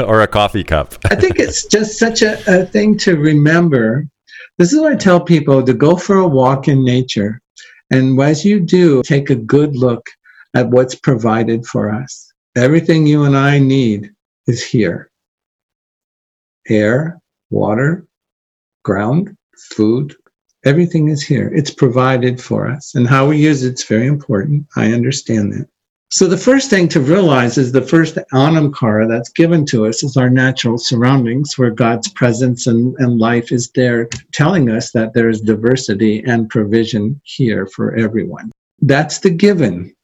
or 0.00 0.22
a 0.22 0.26
coffee 0.26 0.64
cup. 0.64 0.94
I 1.04 1.14
think 1.14 1.38
it's 1.38 1.66
just 1.66 1.98
such 1.98 2.22
a, 2.22 2.42
a 2.46 2.66
thing 2.66 2.98
to 2.98 3.16
remember 3.16 4.08
this 4.60 4.74
is 4.74 4.80
what 4.80 4.92
I 4.92 4.96
tell 4.96 5.22
people 5.22 5.62
to 5.62 5.72
go 5.72 5.96
for 5.96 6.16
a 6.16 6.28
walk 6.28 6.68
in 6.68 6.84
nature. 6.84 7.40
And 7.90 8.20
as 8.20 8.44
you 8.44 8.60
do, 8.60 9.02
take 9.02 9.30
a 9.30 9.34
good 9.34 9.74
look 9.74 10.06
at 10.54 10.68
what's 10.68 10.94
provided 10.94 11.64
for 11.64 11.90
us. 11.90 12.30
Everything 12.58 13.06
you 13.06 13.24
and 13.24 13.34
I 13.34 13.58
need 13.58 14.12
is 14.46 14.62
here 14.62 15.10
air, 16.68 17.18
water, 17.48 18.06
ground, 18.84 19.34
food, 19.56 20.14
everything 20.66 21.08
is 21.08 21.22
here. 21.22 21.50
It's 21.54 21.70
provided 21.72 22.38
for 22.38 22.70
us. 22.70 22.94
And 22.94 23.06
how 23.08 23.28
we 23.28 23.38
use 23.38 23.64
it's 23.64 23.84
very 23.84 24.06
important. 24.06 24.66
I 24.76 24.92
understand 24.92 25.54
that. 25.54 25.68
So 26.12 26.26
the 26.26 26.36
first 26.36 26.70
thing 26.70 26.88
to 26.88 27.00
realize 27.00 27.56
is 27.56 27.70
the 27.70 27.82
first 27.82 28.16
anamkara 28.32 29.08
that's 29.08 29.28
given 29.28 29.64
to 29.66 29.86
us 29.86 30.02
is 30.02 30.16
our 30.16 30.28
natural 30.28 30.76
surroundings 30.76 31.56
where 31.56 31.70
God's 31.70 32.08
presence 32.08 32.66
and, 32.66 32.96
and 32.98 33.20
life 33.20 33.52
is 33.52 33.70
there 33.76 34.08
telling 34.32 34.70
us 34.70 34.90
that 34.90 35.14
there 35.14 35.28
is 35.28 35.40
diversity 35.40 36.24
and 36.24 36.50
provision 36.50 37.20
here 37.22 37.64
for 37.68 37.94
everyone. 37.94 38.50
That's 38.82 39.20
the 39.20 39.30
given. 39.30 39.94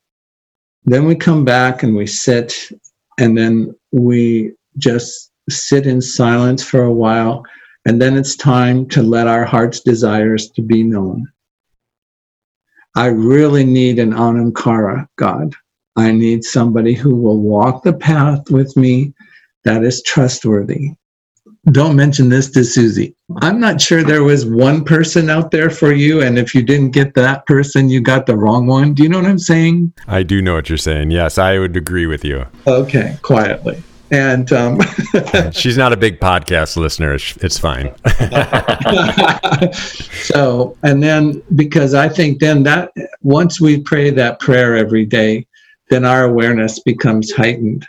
Then 0.84 1.06
we 1.06 1.16
come 1.16 1.44
back 1.44 1.82
and 1.82 1.96
we 1.96 2.06
sit 2.06 2.70
and 3.18 3.36
then 3.36 3.74
we 3.90 4.52
just 4.78 5.32
sit 5.50 5.88
in 5.88 6.00
silence 6.00 6.62
for 6.62 6.84
a 6.84 6.92
while 6.92 7.44
and 7.84 8.00
then 8.00 8.16
it's 8.16 8.36
time 8.36 8.86
to 8.90 9.02
let 9.02 9.26
our 9.26 9.44
heart's 9.44 9.80
desires 9.80 10.50
to 10.50 10.62
be 10.62 10.84
known. 10.84 11.26
I 12.94 13.06
really 13.06 13.64
need 13.64 13.98
an 13.98 14.12
anamkara, 14.12 15.08
God. 15.16 15.56
I 15.96 16.12
need 16.12 16.44
somebody 16.44 16.94
who 16.94 17.14
will 17.16 17.38
walk 17.38 17.82
the 17.82 17.92
path 17.92 18.50
with 18.50 18.76
me 18.76 19.14
that 19.64 19.82
is 19.82 20.02
trustworthy. 20.02 20.92
Don't 21.72 21.96
mention 21.96 22.28
this 22.28 22.48
to 22.50 22.62
Susie. 22.64 23.16
I'm 23.38 23.58
not 23.58 23.80
sure 23.80 24.04
there 24.04 24.22
was 24.22 24.46
one 24.46 24.84
person 24.84 25.28
out 25.28 25.50
there 25.50 25.68
for 25.68 25.92
you, 25.92 26.22
and 26.22 26.38
if 26.38 26.54
you 26.54 26.62
didn't 26.62 26.90
get 26.90 27.14
that 27.14 27.44
person, 27.46 27.88
you 27.88 28.00
got 28.00 28.26
the 28.26 28.36
wrong 28.36 28.68
one. 28.68 28.94
Do 28.94 29.02
you 29.02 29.08
know 29.08 29.18
what 29.18 29.26
I'm 29.26 29.38
saying? 29.38 29.92
I 30.06 30.22
do 30.22 30.40
know 30.40 30.54
what 30.54 30.68
you're 30.68 30.78
saying. 30.78 31.10
Yes, 31.10 31.38
I 31.38 31.58
would 31.58 31.76
agree 31.76 32.06
with 32.06 32.24
you. 32.24 32.46
Okay, 32.68 33.18
quietly. 33.22 33.82
And 34.12 34.52
um, 34.52 34.80
she's 35.50 35.76
not 35.76 35.92
a 35.92 35.96
big 35.96 36.20
podcast 36.20 36.76
listener. 36.76 37.14
It's 37.14 37.58
fine. 37.58 37.92
so, 40.12 40.76
and 40.84 41.02
then 41.02 41.42
because 41.56 41.94
I 41.94 42.08
think 42.08 42.38
then 42.38 42.62
that 42.62 42.92
once 43.22 43.60
we 43.60 43.80
pray 43.80 44.10
that 44.10 44.38
prayer 44.38 44.76
every 44.76 45.04
day, 45.04 45.48
then 45.88 46.04
our 46.04 46.24
awareness 46.24 46.80
becomes 46.80 47.32
heightened. 47.32 47.86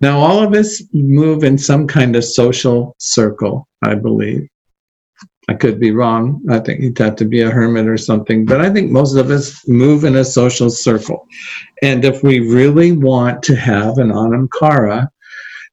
Now, 0.00 0.18
all 0.18 0.42
of 0.42 0.52
us 0.54 0.82
move 0.92 1.44
in 1.44 1.56
some 1.56 1.86
kind 1.86 2.16
of 2.16 2.24
social 2.24 2.94
circle, 2.98 3.66
I 3.82 3.94
believe. 3.94 4.48
I 5.48 5.54
could 5.54 5.78
be 5.78 5.90
wrong. 5.90 6.42
I 6.50 6.58
think 6.58 6.80
you'd 6.80 6.98
have 6.98 7.16
to 7.16 7.24
be 7.24 7.42
a 7.42 7.50
hermit 7.50 7.86
or 7.86 7.98
something, 7.98 8.44
but 8.46 8.60
I 8.60 8.70
think 8.70 8.90
most 8.90 9.14
of 9.14 9.30
us 9.30 9.66
move 9.68 10.04
in 10.04 10.16
a 10.16 10.24
social 10.24 10.70
circle. 10.70 11.26
And 11.82 12.04
if 12.04 12.22
we 12.22 12.40
really 12.40 12.92
want 12.92 13.42
to 13.44 13.56
have 13.56 13.98
an 13.98 14.10
anamkara, 14.10 15.08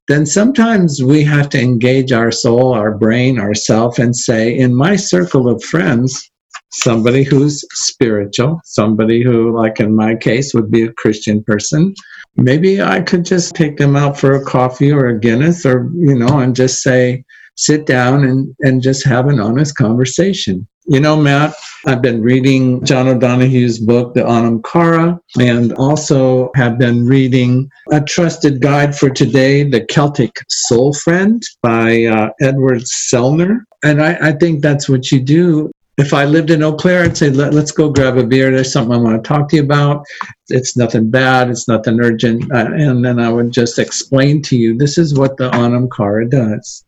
then 0.08 0.26
sometimes 0.26 1.02
we 1.02 1.22
have 1.24 1.48
to 1.50 1.60
engage 1.60 2.12
our 2.12 2.30
soul, 2.30 2.74
our 2.74 2.96
brain, 2.96 3.38
ourself, 3.38 3.98
and 3.98 4.14
say, 4.14 4.58
in 4.58 4.74
my 4.74 4.96
circle 4.96 5.48
of 5.48 5.62
friends, 5.64 6.30
somebody 6.72 7.22
who's 7.22 7.64
spiritual, 7.72 8.60
somebody 8.64 9.22
who, 9.22 9.56
like 9.56 9.80
in 9.80 9.94
my 9.94 10.14
case, 10.14 10.54
would 10.54 10.70
be 10.70 10.84
a 10.84 10.92
Christian 10.94 11.42
person. 11.44 11.94
Maybe 12.36 12.80
I 12.80 13.02
could 13.02 13.24
just 13.24 13.54
take 13.54 13.76
them 13.76 13.94
out 13.94 14.18
for 14.18 14.32
a 14.32 14.44
coffee 14.44 14.90
or 14.90 15.08
a 15.08 15.18
Guinness 15.18 15.66
or, 15.66 15.90
you 15.94 16.14
know, 16.14 16.40
and 16.40 16.56
just 16.56 16.82
say, 16.82 17.24
sit 17.56 17.86
down 17.86 18.24
and, 18.24 18.54
and 18.60 18.80
just 18.80 19.04
have 19.04 19.28
an 19.28 19.38
honest 19.38 19.76
conversation. 19.76 20.66
You 20.86 20.98
know, 20.98 21.16
Matt, 21.16 21.54
I've 21.86 22.02
been 22.02 22.22
reading 22.22 22.84
John 22.84 23.06
O'Donohue's 23.06 23.78
book, 23.78 24.14
The 24.14 24.26
Anam 24.26 24.62
Cara, 24.62 25.20
and 25.38 25.72
also 25.74 26.50
have 26.56 26.76
been 26.76 27.06
reading 27.06 27.70
A 27.92 28.00
Trusted 28.00 28.60
Guide 28.60 28.96
for 28.96 29.08
Today, 29.08 29.62
The 29.62 29.84
Celtic 29.84 30.34
Soul 30.48 30.92
Friend 30.94 31.40
by 31.62 32.04
uh, 32.04 32.30
Edward 32.40 32.82
Sellner. 32.82 33.60
And 33.84 34.02
I, 34.02 34.30
I 34.30 34.32
think 34.32 34.62
that's 34.62 34.88
what 34.88 35.12
you 35.12 35.20
do 35.20 35.70
if 35.98 36.14
I 36.14 36.24
lived 36.24 36.50
in 36.50 36.62
Eau 36.62 36.74
Claire, 36.74 37.04
I'd 37.04 37.16
say, 37.16 37.30
Let, 37.30 37.54
us 37.54 37.70
go 37.70 37.90
grab 37.90 38.16
a 38.16 38.24
beer. 38.24 38.50
There's 38.50 38.72
something 38.72 38.94
I 38.94 38.98
want 38.98 39.22
to 39.22 39.28
talk 39.28 39.48
to 39.50 39.56
you 39.56 39.62
about. 39.62 40.04
It's 40.48 40.76
nothing 40.76 41.10
bad. 41.10 41.50
It's 41.50 41.68
nothing 41.68 42.00
urgent. 42.00 42.50
Uh, 42.50 42.70
and 42.72 43.04
then 43.04 43.18
I 43.18 43.30
would 43.30 43.52
just 43.52 43.78
explain 43.78 44.42
to 44.42 44.56
you 44.56 44.76
this 44.76 44.96
is 44.96 45.18
what 45.18 45.36
the 45.36 45.54
Anam 45.54 45.88
Cara 45.90 46.28
does. 46.28 46.84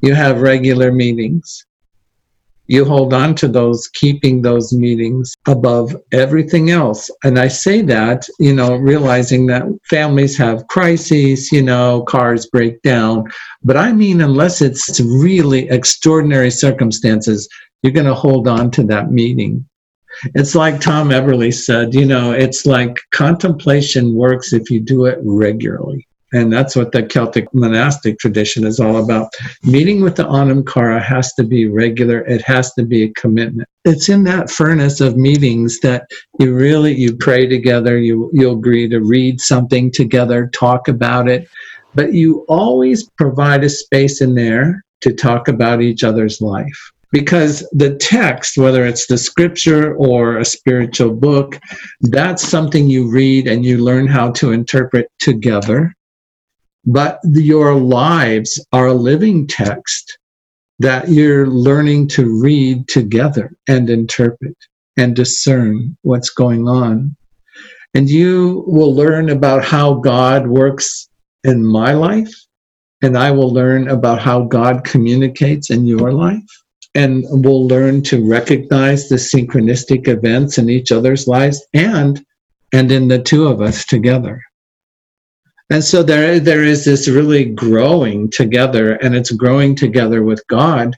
You 0.00 0.14
have 0.14 0.42
regular 0.42 0.90
meetings. 0.90 1.64
You 2.66 2.84
hold 2.84 3.12
on 3.12 3.34
to 3.36 3.48
those, 3.48 3.88
keeping 3.88 4.42
those 4.42 4.72
meetings 4.72 5.34
above 5.48 5.94
everything 6.12 6.70
else. 6.70 7.10
And 7.24 7.36
I 7.36 7.48
say 7.48 7.82
that, 7.82 8.28
you 8.38 8.54
know, 8.54 8.76
realizing 8.76 9.46
that 9.46 9.64
families 9.88 10.38
have 10.38 10.68
crises, 10.68 11.50
you 11.50 11.62
know, 11.62 12.02
cars 12.02 12.46
break 12.46 12.80
down. 12.82 13.24
But 13.64 13.76
I 13.76 13.92
mean, 13.92 14.20
unless 14.20 14.62
it's 14.62 15.00
really 15.00 15.68
extraordinary 15.68 16.52
circumstances, 16.52 17.48
you're 17.82 17.92
going 17.92 18.06
to 18.06 18.14
hold 18.14 18.48
on 18.48 18.70
to 18.72 18.82
that 18.84 19.10
meaning. 19.10 19.66
It's 20.34 20.54
like 20.54 20.80
Tom 20.80 21.10
Everly 21.10 21.54
said, 21.54 21.94
you 21.94 22.04
know, 22.04 22.32
it's 22.32 22.66
like 22.66 22.98
contemplation 23.12 24.14
works 24.14 24.52
if 24.52 24.70
you 24.70 24.80
do 24.80 25.06
it 25.06 25.18
regularly. 25.22 26.06
And 26.32 26.52
that's 26.52 26.76
what 26.76 26.92
the 26.92 27.02
Celtic 27.02 27.52
monastic 27.52 28.18
tradition 28.18 28.64
is 28.64 28.78
all 28.78 29.02
about. 29.02 29.32
Meeting 29.64 30.00
with 30.00 30.14
the 30.14 30.28
Anam 30.28 30.64
Cara 30.64 31.00
has 31.00 31.32
to 31.34 31.42
be 31.42 31.66
regular. 31.66 32.20
It 32.20 32.40
has 32.42 32.72
to 32.74 32.84
be 32.84 33.02
a 33.02 33.12
commitment. 33.14 33.68
It's 33.84 34.08
in 34.08 34.22
that 34.24 34.48
furnace 34.48 35.00
of 35.00 35.16
meetings 35.16 35.80
that 35.80 36.08
you 36.38 36.54
really 36.54 36.94
you 36.94 37.16
pray 37.16 37.48
together, 37.48 37.98
you 37.98 38.30
you 38.32 38.52
agree 38.52 38.88
to 38.88 39.00
read 39.00 39.40
something 39.40 39.90
together, 39.90 40.48
talk 40.48 40.86
about 40.86 41.28
it, 41.28 41.48
but 41.96 42.12
you 42.12 42.44
always 42.48 43.10
provide 43.10 43.64
a 43.64 43.68
space 43.68 44.20
in 44.20 44.34
there 44.34 44.84
to 45.00 45.12
talk 45.12 45.48
about 45.48 45.82
each 45.82 46.04
other's 46.04 46.40
life 46.40 46.92
because 47.12 47.68
the 47.72 47.96
text, 47.96 48.56
whether 48.56 48.84
it's 48.84 49.06
the 49.06 49.18
scripture 49.18 49.94
or 49.96 50.38
a 50.38 50.44
spiritual 50.44 51.12
book, 51.12 51.58
that's 52.02 52.46
something 52.46 52.88
you 52.88 53.10
read 53.10 53.48
and 53.48 53.64
you 53.64 53.78
learn 53.78 54.06
how 54.06 54.30
to 54.32 54.52
interpret 54.52 55.10
together. 55.18 55.92
But 56.86 57.20
your 57.24 57.74
lives 57.74 58.64
are 58.72 58.86
a 58.86 58.94
living 58.94 59.46
text 59.46 60.18
that 60.78 61.08
you're 61.08 61.46
learning 61.46 62.08
to 62.08 62.40
read 62.40 62.88
together 62.88 63.52
and 63.68 63.90
interpret 63.90 64.56
and 64.96 65.14
discern 65.14 65.96
what's 66.02 66.30
going 66.30 66.68
on. 66.68 67.16
And 67.92 68.08
you 68.08 68.64
will 68.66 68.94
learn 68.94 69.30
about 69.30 69.64
how 69.64 69.94
God 69.94 70.46
works 70.46 71.08
in 71.42 71.64
my 71.64 71.92
life, 71.92 72.32
and 73.02 73.18
I 73.18 73.30
will 73.32 73.52
learn 73.52 73.88
about 73.88 74.20
how 74.20 74.44
God 74.44 74.84
communicates 74.84 75.70
in 75.70 75.84
your 75.84 76.12
life 76.12 76.46
and 76.94 77.24
we'll 77.28 77.66
learn 77.66 78.02
to 78.02 78.28
recognize 78.28 79.08
the 79.08 79.16
synchronistic 79.16 80.08
events 80.08 80.58
in 80.58 80.68
each 80.68 80.90
other's 80.90 81.28
lives 81.28 81.64
and 81.72 82.24
and 82.72 82.92
in 82.92 83.08
the 83.08 83.20
two 83.20 83.48
of 83.48 83.60
us 83.60 83.84
together. 83.84 84.40
And 85.70 85.84
so 85.84 86.02
there 86.02 86.40
there 86.40 86.64
is 86.64 86.84
this 86.84 87.08
really 87.08 87.44
growing 87.44 88.30
together 88.30 88.94
and 88.94 89.14
it's 89.14 89.30
growing 89.30 89.74
together 89.76 90.22
with 90.22 90.46
god 90.48 90.96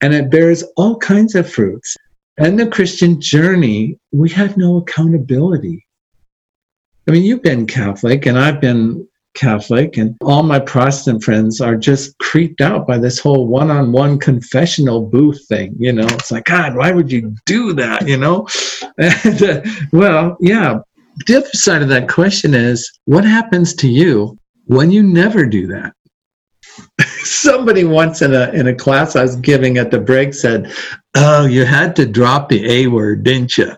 and 0.00 0.14
it 0.14 0.30
bears 0.30 0.64
all 0.76 0.96
kinds 0.98 1.34
of 1.34 1.50
fruits. 1.50 1.96
And 2.38 2.58
the 2.58 2.66
christian 2.66 3.20
journey 3.20 3.98
we 4.12 4.30
had 4.30 4.56
no 4.56 4.78
accountability. 4.78 5.86
I 7.06 7.10
mean 7.10 7.22
you've 7.22 7.42
been 7.42 7.66
catholic 7.66 8.24
and 8.24 8.38
i've 8.38 8.62
been 8.62 9.06
Catholic, 9.34 9.96
and 9.96 10.16
all 10.20 10.42
my 10.42 10.58
Protestant 10.58 11.22
friends 11.22 11.60
are 11.60 11.76
just 11.76 12.16
creeped 12.18 12.60
out 12.60 12.86
by 12.86 12.98
this 12.98 13.18
whole 13.18 13.46
one 13.46 13.70
on 13.70 13.92
one 13.92 14.18
confessional 14.18 15.02
booth 15.02 15.44
thing. 15.48 15.74
You 15.78 15.92
know, 15.92 16.06
it's 16.06 16.32
like, 16.32 16.44
God, 16.44 16.76
why 16.76 16.92
would 16.92 17.10
you 17.10 17.34
do 17.44 17.72
that? 17.74 18.08
You 18.08 18.16
know? 18.16 18.48
And, 18.96 19.42
uh, 19.42 19.62
well, 19.92 20.36
yeah. 20.40 20.78
The 21.26 21.38
other 21.38 21.48
side 21.52 21.82
of 21.82 21.88
that 21.88 22.08
question 22.08 22.54
is 22.54 22.88
what 23.06 23.24
happens 23.24 23.74
to 23.76 23.88
you 23.88 24.38
when 24.66 24.92
you 24.92 25.02
never 25.02 25.46
do 25.46 25.66
that? 25.66 25.94
Somebody 27.24 27.84
once 27.84 28.22
in 28.22 28.34
a 28.34 28.50
in 28.50 28.68
a 28.68 28.74
class 28.74 29.16
I 29.16 29.22
was 29.22 29.36
giving 29.36 29.78
at 29.78 29.90
the 29.90 30.00
break 30.00 30.32
said, 30.34 30.72
"Oh, 31.16 31.46
you 31.46 31.64
had 31.64 31.96
to 31.96 32.06
drop 32.06 32.48
the 32.48 32.64
A 32.70 32.86
word, 32.86 33.24
didn't 33.24 33.56
you?" 33.56 33.72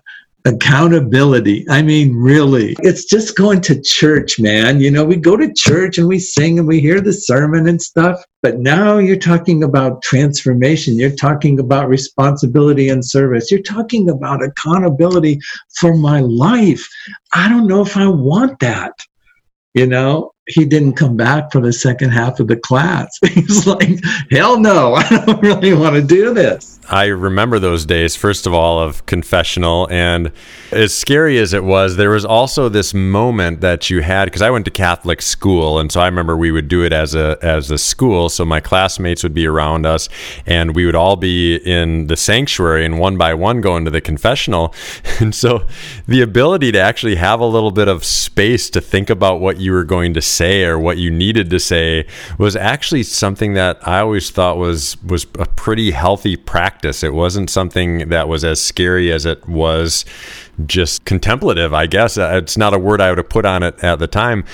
Accountability. 0.47 1.67
I 1.69 1.83
mean, 1.83 2.17
really, 2.17 2.77
it's 2.79 3.05
just 3.05 3.37
going 3.37 3.61
to 3.63 3.81
church, 3.81 4.39
man. 4.39 4.81
You 4.81 4.91
know, 4.91 5.05
we 5.05 5.17
go 5.17 5.37
to 5.37 5.53
church 5.53 5.99
and 5.99 6.09
we 6.09 6.19
sing 6.19 6.59
and 6.59 6.69
we 6.69 6.81
hear 6.81 7.01
the 7.01 7.13
sermon 7.13 7.69
and 7.69 7.83
stuff. 7.83 8.23
But 8.43 8.59
now 8.59 8.99
you're 8.99 9.17
talking 9.17 9.65
about 9.65 10.03
transformation. 10.03 10.99
You're 10.99 11.17
talking 11.17 11.59
about 11.59 11.89
responsibility 11.89 12.89
and 12.89 13.05
service. 13.05 13.51
You're 13.51 13.61
talking 13.63 14.09
about 14.09 14.43
accountability 14.43 15.41
for 15.79 15.97
my 15.97 16.21
life. 16.21 16.87
I 17.35 17.49
don't 17.49 17.67
know 17.67 17.83
if 17.83 17.97
I 17.97 18.07
want 18.07 18.61
that. 18.61 18.93
You 19.75 19.87
know, 19.87 20.33
he 20.49 20.65
didn't 20.65 20.95
come 20.95 21.17
back 21.17 21.51
for 21.51 21.61
the 21.61 21.73
second 21.73 22.11
half 22.11 22.39
of 22.39 22.49
the 22.49 22.57
class. 22.57 23.19
He's 23.35 23.67
like, 23.67 24.03
hell 24.31 24.61
no, 24.61 24.95
I 24.97 25.09
don't 25.27 25.43
really 25.43 25.75
want 25.75 25.97
to 25.97 26.03
do 26.03 26.33
this. 26.33 26.77
I 26.89 27.07
remember 27.07 27.59
those 27.59 27.85
days, 27.85 28.15
first 28.15 28.47
of 28.47 28.55
all, 28.55 28.79
of 28.79 29.07
confessional. 29.07 29.89
And 29.91 30.31
as 30.71 30.95
scary 30.95 31.39
as 31.39 31.53
it 31.53 31.65
was, 31.65 31.97
there 31.97 32.11
was 32.11 32.25
also 32.25 32.69
this 32.69 32.95
moment 32.95 33.61
that 33.61 33.91
you 33.91 34.03
had 34.03 34.27
because 34.27 34.43
I 34.43 34.51
went 34.51 34.67
to 34.67 34.71
Catholic 34.71 35.21
school. 35.21 35.81
And 35.81 35.91
so 35.91 36.01
I 36.01 36.07
remember 36.07 36.37
we 36.37 36.53
would 36.53 36.69
do 36.69 36.85
it 36.85 36.93
as 36.93 37.15
a, 37.15 37.39
as 37.43 37.73
a 37.73 37.79
school. 37.79 38.29
So 38.29 38.45
my 38.45 38.61
classmates 38.61 39.25
would 39.25 39.35
be 39.35 39.47
around 39.47 39.85
us 39.85 40.09
and 40.47 40.77
we 40.77 40.87
would 40.87 40.95
all 40.95 41.17
be 41.17 41.57
in 41.57 42.07
the 42.07 42.17
sanctuary 42.17 42.85
and 42.85 43.01
one 43.01 43.17
by 43.17 43.35
one 43.35 43.61
go 43.61 43.77
into 43.77 43.91
the 43.91 44.01
confessional. 44.01 44.75
And 45.19 45.35
so 45.35 45.67
the 46.07 46.21
ability 46.21 46.73
to 46.73 46.79
actually 46.79 47.15
have 47.15 47.41
a 47.41 47.47
little 47.47 47.71
bit 47.71 47.89
of 47.89 48.05
space 48.05 48.69
to 48.71 48.83
think 48.83 49.09
about 49.09 49.41
what 49.41 49.57
you 49.57 49.73
were 49.73 49.85
going 49.85 50.13
to 50.13 50.21
say 50.37 50.65
or 50.65 50.79
what 50.79 50.99
you 50.99 51.11
needed 51.11 51.51
to 51.51 51.59
say 51.59 52.07
was 52.39 52.57
actually 52.57 53.03
something 53.03 53.55
that 53.55 53.79
I 53.87 54.01
always 54.01 54.31
thought 54.31 54.57
was, 54.57 55.03
was 55.03 55.27
a 55.39 55.47
pretty 55.47 55.91
healthy 55.91 56.37
practice. 56.37 57.03
It 57.03 57.15
wasn't 57.15 57.51
something 57.51 58.09
that 58.09 58.29
was 58.29 58.45
as 58.45 58.61
scary 58.61 59.11
as 59.13 59.27
it 59.27 59.49
was 59.49 60.05
just 60.67 61.05
contemplative, 61.05 61.75
I 61.75 61.87
guess. 61.87 62.17
Uh, 62.17 62.41
it's 62.43 62.57
not 62.57 62.75
a 62.75 62.79
word 62.79 63.01
I 63.01 63.11
would 63.11 63.19
have 63.19 63.29
put 63.29 63.45
on 63.45 63.63
it 63.63 63.83
at 63.83 63.99
the 63.99 64.07
time. 64.07 64.45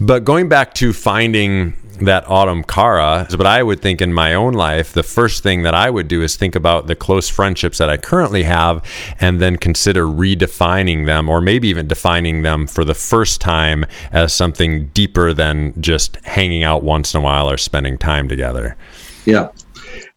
But 0.00 0.24
going 0.24 0.48
back 0.48 0.74
to 0.74 0.92
finding 0.92 1.74
that 2.00 2.28
Anam 2.30 2.62
Cara, 2.64 3.26
but 3.30 3.46
I 3.46 3.62
would 3.62 3.80
think 3.80 4.00
in 4.00 4.12
my 4.12 4.34
own 4.34 4.52
life, 4.52 4.92
the 4.92 5.02
first 5.02 5.42
thing 5.42 5.62
that 5.62 5.74
I 5.74 5.90
would 5.90 6.08
do 6.08 6.22
is 6.22 6.36
think 6.36 6.54
about 6.54 6.86
the 6.86 6.94
close 6.94 7.28
friendships 7.28 7.78
that 7.78 7.88
I 7.88 7.96
currently 7.96 8.42
have 8.44 8.84
and 9.20 9.40
then 9.40 9.56
consider 9.56 10.04
redefining 10.04 11.06
them 11.06 11.28
or 11.28 11.40
maybe 11.40 11.68
even 11.68 11.86
defining 11.86 12.42
them 12.42 12.66
for 12.66 12.84
the 12.84 12.94
first 12.94 13.40
time 13.40 13.84
as 14.12 14.32
something 14.32 14.88
deeper 14.88 15.32
than 15.32 15.80
just 15.80 16.16
hanging 16.24 16.62
out 16.62 16.82
once 16.82 17.14
in 17.14 17.20
a 17.20 17.22
while 17.22 17.50
or 17.50 17.56
spending 17.56 17.98
time 17.98 18.28
together. 18.28 18.76
Yeah. 19.24 19.48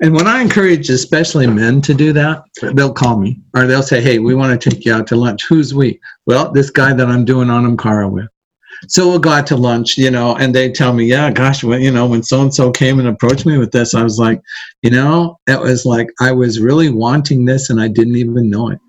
And 0.02 0.14
when 0.14 0.28
I 0.28 0.42
encourage 0.42 0.90
especially 0.90 1.48
men 1.48 1.82
to 1.82 1.94
do 1.94 2.14
that, 2.14 2.44
they'll 2.74 2.94
call 2.94 3.18
me 3.18 3.40
or 3.54 3.66
they'll 3.66 3.84
say, 3.84 4.02
Hey, 4.02 4.20
we 4.20 4.36
want 4.36 4.60
to 4.60 4.70
take 4.70 4.86
you 4.86 4.94
out 4.94 5.08
to 5.08 5.16
lunch. 5.16 5.46
Who's 5.46 5.74
we? 5.74 6.00
Well, 6.26 6.52
this 6.52 6.70
guy 6.70 6.94
that 6.94 7.08
I'm 7.08 7.26
doing 7.26 7.50
Anam 7.50 7.78
Cara 7.78 8.08
with. 8.08 8.28
So 8.88 9.08
we'll 9.08 9.20
go 9.20 9.32
out 9.32 9.48
to 9.48 9.58
lunch, 9.58 9.98
you 9.98 10.10
know, 10.10 10.36
and 10.36 10.56
they 10.56 10.72
tell 10.72 10.94
me, 10.94 11.06
yeah, 11.06 11.32
gosh, 11.32 11.64
well, 11.64 11.80
you 11.80 11.92
know, 11.92 12.08
when 12.08 12.24
so 12.24 12.42
and 12.42 12.54
so 12.54 12.72
came 12.72 13.00
and 13.00 13.08
approached 13.08 13.46
me 13.46 13.58
with 13.58 13.72
this, 13.72 13.94
I 13.94 14.04
was 14.04 14.18
like, 14.18 14.42
you 14.82 14.90
know, 14.90 15.40
it 15.48 15.60
was 15.60 15.86
like 15.86 16.08
I 16.22 16.32
was 16.32 16.60
really 16.60 16.90
wanting 16.90 17.46
this 17.46 17.70
and 17.70 17.82
I 17.82 17.88
didn't 17.88 18.16
even 18.16 18.50
know 18.50 18.70
it. 18.70 18.80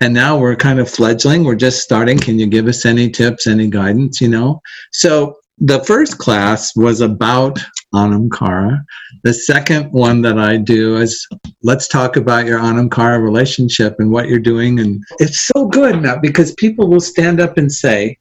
And 0.00 0.14
now 0.14 0.38
we're 0.38 0.54
kind 0.54 0.78
of 0.78 0.88
fledgling. 0.88 1.44
We're 1.44 1.56
just 1.56 1.82
starting. 1.82 2.18
Can 2.18 2.38
you 2.38 2.46
give 2.46 2.66
us 2.68 2.86
any 2.86 3.10
tips, 3.10 3.46
any 3.46 3.68
guidance, 3.68 4.20
you 4.20 4.28
know? 4.28 4.60
So 4.92 5.36
the 5.58 5.82
first 5.84 6.18
class 6.18 6.74
was 6.76 7.00
about 7.00 7.58
Anam 7.94 8.30
Cara. 8.30 8.84
The 9.24 9.34
second 9.34 9.90
one 9.90 10.22
that 10.22 10.38
I 10.38 10.56
do 10.56 10.96
is 10.96 11.26
let's 11.62 11.88
talk 11.88 12.16
about 12.16 12.46
your 12.46 12.60
Anam 12.60 12.90
Cara 12.90 13.18
relationship 13.18 13.96
and 13.98 14.12
what 14.12 14.28
you're 14.28 14.38
doing. 14.38 14.78
And 14.78 15.02
it's 15.18 15.40
so 15.40 15.66
good 15.66 16.00
now 16.00 16.18
because 16.20 16.54
people 16.54 16.88
will 16.88 17.00
stand 17.00 17.40
up 17.40 17.58
and 17.58 17.72
say, 17.72 18.17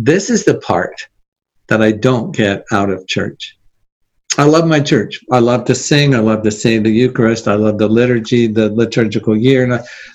This 0.00 0.30
is 0.30 0.44
the 0.44 0.60
part 0.60 1.08
that 1.66 1.82
I 1.82 1.90
don't 1.90 2.32
get 2.32 2.64
out 2.70 2.88
of 2.88 3.08
church. 3.08 3.56
I 4.38 4.44
love 4.44 4.64
my 4.64 4.78
church. 4.78 5.18
I 5.32 5.40
love 5.40 5.64
to 5.64 5.74
sing. 5.74 6.14
I 6.14 6.20
love 6.20 6.44
to 6.44 6.52
say 6.52 6.78
the 6.78 6.88
Eucharist. 6.88 7.48
I 7.48 7.54
love 7.54 7.78
the 7.78 7.88
liturgy, 7.88 8.46
the 8.46 8.70
liturgical 8.70 9.36
year. 9.36 9.66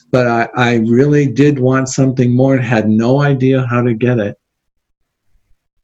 but 0.10 0.26
I, 0.26 0.48
I 0.56 0.76
really 0.76 1.28
did 1.28 1.60
want 1.60 1.89
something 1.89 2.34
more 2.34 2.56
and 2.56 2.63
had 2.63 2.88
no 2.88 3.22
idea 3.22 3.67
how 3.69 3.82
to 3.82 3.93
get 3.93 4.19
it. 4.19 4.38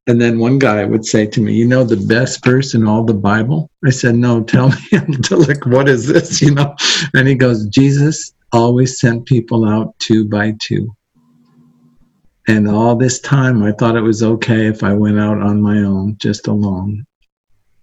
And 0.07 0.21
then 0.21 0.39
one 0.39 0.59
guy 0.59 0.85
would 0.85 1.05
say 1.05 1.25
to 1.25 1.41
me, 1.41 1.55
You 1.55 1.67
know, 1.67 1.83
the 1.83 1.97
best 1.97 2.41
verse 2.45 2.73
in 2.73 2.87
all 2.87 3.03
the 3.03 3.13
Bible? 3.13 3.69
I 3.85 3.89
said, 3.89 4.15
No, 4.15 4.41
tell 4.41 4.69
me. 4.69 4.77
like, 5.31 5.65
what 5.65 5.89
is 5.89 6.07
this? 6.07 6.41
You 6.49 6.55
know? 6.55 6.73
And 7.13 7.27
he 7.27 7.35
goes, 7.35 7.67
Jesus 7.67 8.33
always 8.53 8.97
sent 8.97 9.25
people 9.25 9.67
out 9.67 9.93
two 9.99 10.25
by 10.25 10.55
two. 10.59 10.95
And 12.49 12.67
all 12.67 12.95
this 12.95 13.19
time, 13.19 13.63
I 13.63 13.71
thought 13.71 13.95
it 13.95 14.01
was 14.01 14.23
okay 14.23 14.67
if 14.67 14.83
I 14.83 14.93
went 14.93 15.19
out 15.19 15.41
on 15.41 15.61
my 15.61 15.77
own, 15.77 16.17
just 16.17 16.47
alone. 16.47 17.05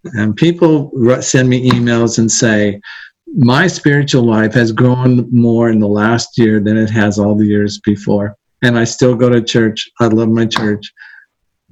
And 0.05 0.37
people 0.37 0.90
send 1.20 1.48
me 1.48 1.70
emails 1.70 2.18
and 2.18 2.31
say, 2.31 2.81
My 3.35 3.66
spiritual 3.66 4.24
life 4.24 4.55
has 4.55 4.72
grown 4.72 5.29
more 5.33 5.70
in 5.70 5.79
the 5.79 5.88
last 5.88 6.37
year 6.37 6.61
than 6.61 6.76
it 6.76 6.90
has 6.90 7.18
all 7.18 7.35
the 7.35 7.46
years 7.46 7.81
before. 7.81 8.37
And 8.62 8.79
I 8.79 8.85
still 8.85 9.14
go 9.14 9.31
to 9.31 9.42
church. 9.42 9.88
I 10.00 10.07
love 10.07 10.29
my 10.29 10.46
church 10.46 10.92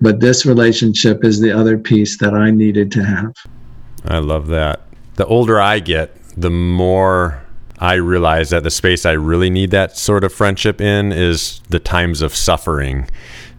but 0.00 0.20
this 0.20 0.44
relationship 0.44 1.24
is 1.24 1.40
the 1.40 1.52
other 1.52 1.78
piece 1.78 2.18
that 2.18 2.34
I 2.34 2.50
needed 2.50 2.90
to 2.92 3.04
have. 3.04 3.32
I 4.04 4.18
love 4.18 4.48
that. 4.48 4.82
The 5.14 5.26
older 5.26 5.60
I 5.60 5.78
get, 5.78 6.16
the 6.36 6.50
more 6.50 7.43
I 7.78 7.94
realize 7.94 8.50
that 8.50 8.62
the 8.62 8.70
space 8.70 9.04
I 9.04 9.12
really 9.12 9.50
need 9.50 9.70
that 9.72 9.96
sort 9.96 10.24
of 10.24 10.32
friendship 10.32 10.80
in 10.80 11.12
is 11.12 11.60
the 11.68 11.80
times 11.80 12.22
of 12.22 12.34
suffering. 12.34 13.08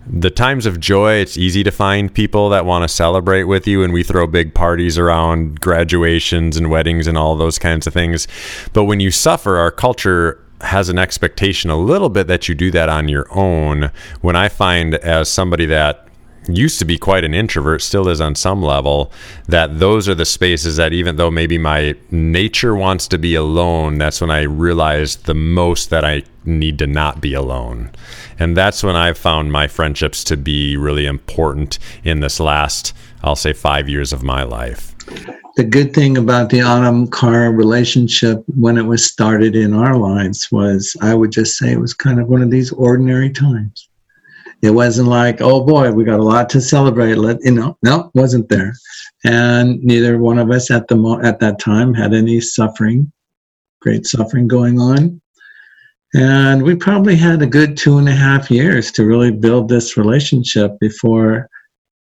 The 0.07 0.29
times 0.29 0.65
of 0.65 0.79
joy, 0.79 1.13
it's 1.13 1.37
easy 1.37 1.63
to 1.63 1.71
find 1.71 2.13
people 2.13 2.49
that 2.49 2.65
want 2.65 2.83
to 2.83 2.87
celebrate 2.87 3.43
with 3.45 3.67
you, 3.67 3.83
and 3.83 3.91
we 3.91 4.03
throw 4.03 4.27
big 4.27 4.53
parties 4.53 4.99
around 4.99 5.61
graduations 5.61 6.57
and 6.57 6.69
weddings 6.69 7.07
and 7.07 7.17
all 7.17 7.35
those 7.35 7.57
kinds 7.57 7.87
of 7.87 7.93
things. 7.93 8.27
But 8.71 8.83
when 8.83 8.99
you 8.99 9.09
suffer, 9.09 9.57
our 9.57 9.71
culture 9.71 10.39
has 10.61 10.89
an 10.89 10.99
expectation 10.99 11.69
a 11.69 11.75
little 11.75 12.09
bit 12.09 12.27
that 12.27 12.47
you 12.47 12.55
do 12.55 12.71
that 12.71 12.87
on 12.87 13.09
your 13.09 13.27
own. 13.31 13.91
When 14.21 14.35
I 14.35 14.47
find, 14.47 14.95
as 14.95 15.27
somebody 15.27 15.65
that 15.65 16.04
used 16.47 16.79
to 16.79 16.85
be 16.85 16.97
quite 16.97 17.23
an 17.23 17.33
introvert, 17.33 17.81
still 17.81 18.07
is 18.07 18.21
on 18.21 18.35
some 18.35 18.61
level, 18.61 19.11
that 19.47 19.79
those 19.79 20.07
are 20.07 20.15
the 20.15 20.25
spaces 20.25 20.77
that 20.77 20.93
even 20.93 21.15
though 21.15 21.31
maybe 21.31 21.57
my 21.57 21.95
nature 22.11 22.75
wants 22.75 23.07
to 23.09 23.17
be 23.17 23.35
alone, 23.35 23.97
that's 23.97 24.21
when 24.21 24.31
I 24.31 24.41
realize 24.43 25.17
the 25.17 25.33
most 25.33 25.89
that 25.89 26.05
I 26.05 26.23
need 26.45 26.79
to 26.79 26.87
not 26.87 27.21
be 27.21 27.33
alone. 27.33 27.91
And 28.37 28.55
that's 28.55 28.83
when 28.83 28.95
I've 28.95 29.17
found 29.17 29.51
my 29.51 29.67
friendships 29.67 30.23
to 30.25 30.37
be 30.37 30.77
really 30.77 31.05
important 31.05 31.79
in 32.03 32.19
this 32.19 32.39
last, 32.39 32.93
I'll 33.23 33.35
say, 33.35 33.53
five 33.53 33.89
years 33.89 34.13
of 34.13 34.23
my 34.23 34.43
life. 34.43 34.93
The 35.55 35.63
good 35.63 35.93
thing 35.93 36.17
about 36.17 36.49
the 36.49 36.59
Anam 36.59 37.09
Cara 37.09 37.49
relationship 37.49 38.43
when 38.47 38.77
it 38.77 38.83
was 38.83 39.05
started 39.05 39.55
in 39.55 39.73
our 39.73 39.95
lives 39.95 40.51
was 40.51 40.97
I 41.01 41.13
would 41.13 41.31
just 41.31 41.57
say 41.57 41.71
it 41.71 41.79
was 41.79 41.93
kind 41.93 42.19
of 42.19 42.27
one 42.27 42.41
of 42.41 42.51
these 42.51 42.73
ordinary 42.73 43.29
times 43.29 43.87
it 44.65 44.71
wasn't 44.71 45.07
like, 45.07 45.41
oh 45.41 45.63
boy, 45.63 45.91
we 45.91 46.03
got 46.03 46.19
a 46.19 46.23
lot 46.23 46.49
to 46.49 46.61
celebrate. 46.61 47.15
Let 47.15 47.37
you 47.43 47.51
know, 47.51 47.77
no, 47.83 48.11
wasn't 48.13 48.49
there. 48.49 48.73
And 49.23 49.81
neither 49.83 50.17
one 50.19 50.39
of 50.39 50.51
us 50.51 50.69
at 50.71 50.87
the 50.87 50.95
mo- 50.95 51.21
at 51.21 51.39
that 51.39 51.59
time 51.59 51.93
had 51.93 52.13
any 52.13 52.41
suffering, 52.41 53.11
great 53.81 54.05
suffering 54.05 54.47
going 54.47 54.79
on. 54.79 55.21
And 56.13 56.63
we 56.63 56.75
probably 56.75 57.15
had 57.15 57.41
a 57.41 57.47
good 57.47 57.77
two 57.77 57.97
and 57.97 58.07
a 58.07 58.13
half 58.13 58.49
years 58.49 58.91
to 58.93 59.05
really 59.05 59.31
build 59.31 59.67
this 59.67 59.97
relationship 59.97 60.71
before 60.79 61.49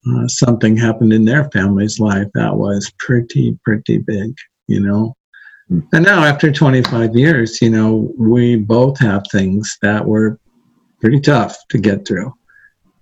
uh, 0.07 0.27
something 0.27 0.77
happened 0.77 1.13
in 1.13 1.25
their 1.25 1.49
family's 1.51 1.99
life 1.99 2.27
that 2.33 2.55
was 2.55 2.91
pretty, 2.99 3.57
pretty 3.63 3.97
big, 3.97 4.35
you 4.67 4.79
know. 4.79 5.15
Hmm. 5.69 5.79
And 5.93 6.05
now, 6.05 6.23
after 6.23 6.51
25 6.51 7.15
years, 7.15 7.61
you 7.61 7.69
know, 7.69 8.13
we 8.17 8.57
both 8.57 8.99
have 8.99 9.23
things 9.31 9.77
that 9.81 10.05
were 10.05 10.39
pretty 11.01 11.19
tough 11.19 11.57
to 11.69 11.77
get 11.77 12.07
through. 12.07 12.33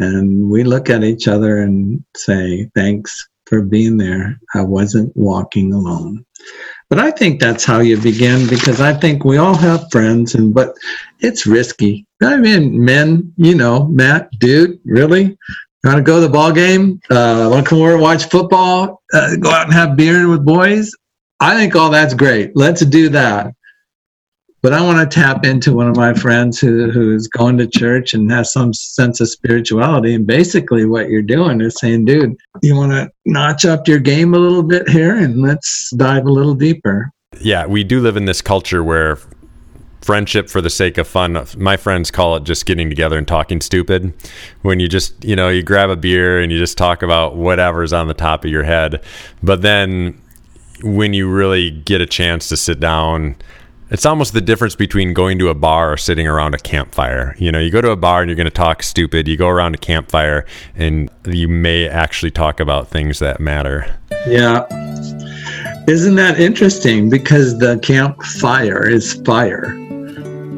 And 0.02 0.50
we 0.50 0.64
look 0.64 0.90
at 0.90 1.04
each 1.04 1.28
other 1.28 1.60
and 1.60 2.04
say, 2.18 2.70
thanks 2.76 3.28
for 3.46 3.62
being 3.62 3.98
there. 3.98 4.40
I 4.56 4.62
wasn't 4.62 5.16
walking 5.16 5.74
alone. 5.74 6.26
But 6.90 7.00
I 7.00 7.12
think 7.12 7.40
that's 7.40 7.64
how 7.64 7.80
you 7.80 7.98
begin 7.98 8.48
because 8.50 8.82
I 8.82 8.94
think 8.94 9.24
we 9.24 9.38
all 9.38 9.56
have 9.56 9.92
friends 9.92 10.34
and 10.36 10.54
but 10.54 10.76
it's 11.20 11.46
risky. 11.46 12.06
I 12.22 12.38
mean, 12.38 12.84
men, 12.84 13.32
you 13.38 13.56
know, 13.56 13.86
Matt, 13.88 14.30
dude, 14.40 14.80
really? 14.86 15.38
Want 15.84 15.98
to 15.98 16.04
go 16.04 16.16
to 16.16 16.22
the 16.22 16.30
ball 16.30 16.52
game? 16.52 17.00
Uh, 17.10 17.48
want 17.52 17.66
to 17.66 17.70
come 17.70 17.80
over 17.80 17.94
and 17.94 18.02
watch 18.02 18.26
football? 18.26 19.02
Uh, 19.14 19.36
go 19.38 19.52
out 19.52 19.66
and 19.66 19.74
have 19.74 19.96
beer 19.96 20.28
with 20.28 20.46
boys? 20.46 20.92
I 21.40 21.56
think 21.56 21.76
all 21.76 21.90
that's 21.90 22.14
great. 22.14 22.52
Let's 22.56 22.86
do 22.86 23.10
that. 23.10 23.54
But 24.62 24.74
I 24.74 24.82
want 24.82 25.00
to 25.00 25.22
tap 25.22 25.44
into 25.44 25.74
one 25.74 25.88
of 25.88 25.96
my 25.96 26.14
friends 26.14 26.60
who, 26.60 26.92
who's 26.92 27.28
going 27.28 27.58
to 27.58 27.68
church 27.68 28.14
and 28.14 28.32
has 28.32 28.54
some 28.54 28.74
sense 28.74 29.20
of 29.20 29.30
spirituality. 29.30 30.14
And 30.14 30.28
basically, 30.28 30.86
what 30.86 31.10
you're 31.10 31.24
doing 31.24 31.62
is 31.62 31.80
saying, 31.80 32.06
dude, 32.06 32.38
you 32.62 32.76
want 32.76 32.92
to 32.92 33.12
notch 33.26 33.66
up 33.66 33.88
your 33.88 34.00
game 34.00 34.36
a 34.36 34.38
little 34.38 34.62
bit 34.62 34.88
here 34.88 35.16
and 35.16 35.42
let's 35.42 35.92
dive 35.98 36.26
a 36.26 36.32
little 36.32 36.54
deeper. 36.54 37.12
Yeah, 37.40 37.66
we 37.66 37.84
do 37.84 38.02
live 38.02 38.18
in 38.18 38.26
this 38.26 38.42
culture 38.42 38.84
where 38.84 39.18
friendship 40.02 40.50
for 40.50 40.62
the 40.62 40.70
sake 40.70 40.98
of 40.98 41.08
fun. 41.08 41.44
My 41.58 41.78
friends 41.78 42.12
call 42.12 42.36
it 42.36 42.44
just 42.44 42.66
getting 42.66 42.90
together 42.90 43.18
and 43.18 43.28
talking 43.28 43.62
stupid. 43.62 44.14
When 44.62 44.80
you 44.80 44.88
just, 44.88 45.24
you 45.24 45.36
know, 45.36 45.50
you 45.50 45.64
grab 45.64 45.90
a 45.90 45.96
beer 45.96 46.40
and 46.40 46.52
you 46.52 46.58
just 46.58 46.78
talk 46.78 47.04
about 47.04 47.36
whatever's 47.36 47.94
on 47.94 48.08
the 48.08 48.14
top 48.14 48.44
of 48.44 48.52
your 48.52 48.64
head. 48.64 49.04
But 49.42 49.62
then 49.62 50.20
when 50.84 51.14
you 51.14 51.30
really 51.30 51.72
get 51.72 52.02
a 52.02 52.06
chance 52.06 52.50
to 52.50 52.58
sit 52.58 52.80
down, 52.80 53.36
it's 53.92 54.06
almost 54.06 54.32
the 54.32 54.42
difference 54.42 54.74
between 54.74 55.14
going 55.14 55.38
to 55.38 55.50
a 55.50 55.54
bar 55.54 55.92
or 55.92 55.98
sitting 55.98 56.26
around 56.26 56.56
a 56.56 56.58
campfire. 56.58 57.36
You 57.38 57.52
know, 57.52 57.60
you 57.60 57.70
go 57.70 57.82
to 57.82 57.92
a 57.92 57.98
bar 57.98 58.22
and 58.22 58.30
you're 58.30 58.38
going 58.38 58.46
to 58.46 58.50
talk 58.50 58.84
stupid. 58.84 59.28
You 59.28 59.36
go 59.36 59.50
around 59.50 59.76
a 59.76 59.78
campfire 59.78 60.46
and 60.76 61.12
you 61.28 61.50
may 61.50 61.90
actually 61.90 62.32
talk 62.32 62.62
about 62.62 62.88
things 62.88 63.20
that 63.20 63.42
matter. 63.42 63.94
Yeah. 64.26 64.66
Isn't 65.88 66.16
that 66.16 66.40
interesting? 66.40 67.10
Because 67.10 67.60
the 67.60 67.80
campfire 67.80 68.88
is 68.88 69.16
fire. 69.26 69.74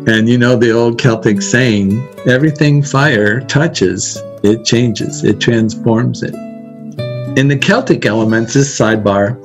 And 0.05 0.29
you 0.29 0.37
know 0.37 0.55
the 0.55 0.69
old 0.71 0.99
Celtic 0.99 1.41
saying, 1.41 2.07
everything 2.27 2.83
fire 2.83 3.39
touches, 3.41 4.21
it 4.43 4.63
changes, 4.63 5.23
it 5.23 5.39
transforms 5.39 6.21
it. 6.21 6.35
In 7.35 7.47
the 7.47 7.57
Celtic 7.57 8.05
elements, 8.05 8.53
this 8.53 8.77
sidebar, 8.77 9.39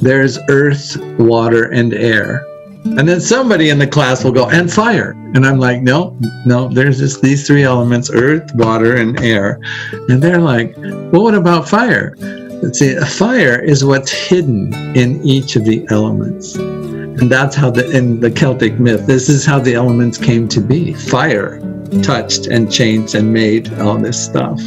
there's 0.00 0.38
earth, 0.48 0.96
water, 1.18 1.64
and 1.72 1.92
air. 1.92 2.46
And 2.84 3.08
then 3.08 3.20
somebody 3.20 3.70
in 3.70 3.78
the 3.78 3.86
class 3.86 4.24
will 4.24 4.32
go, 4.32 4.48
and 4.50 4.70
fire. 4.70 5.12
And 5.34 5.46
I'm 5.46 5.58
like, 5.58 5.82
no, 5.82 6.18
no, 6.44 6.68
there's 6.68 6.98
just 6.98 7.22
these 7.22 7.46
three 7.46 7.62
elements 7.62 8.10
earth, 8.12 8.50
water, 8.54 8.96
and 8.96 9.18
air. 9.20 9.60
And 10.08 10.22
they're 10.22 10.40
like, 10.40 10.76
well, 10.76 11.22
what 11.22 11.34
about 11.34 11.68
fire? 11.68 12.16
Let's 12.62 12.78
see, 12.78 12.92
a 12.92 13.06
fire 13.06 13.60
is 13.60 13.84
what's 13.84 14.10
hidden 14.10 14.74
in 14.96 15.22
each 15.24 15.56
of 15.56 15.64
the 15.64 15.86
elements. 15.90 16.54
And 16.54 17.30
that's 17.30 17.56
how 17.56 17.70
the 17.70 17.90
in 17.90 18.20
the 18.20 18.30
Celtic 18.30 18.78
myth, 18.78 19.06
this 19.06 19.28
is 19.28 19.46
how 19.46 19.58
the 19.58 19.74
elements 19.74 20.18
came 20.18 20.48
to 20.48 20.60
be. 20.60 20.92
Fire 20.92 21.60
touched 22.02 22.46
and 22.46 22.70
changed 22.70 23.14
and 23.14 23.32
made 23.32 23.72
all 23.74 23.98
this 23.98 24.22
stuff. 24.22 24.60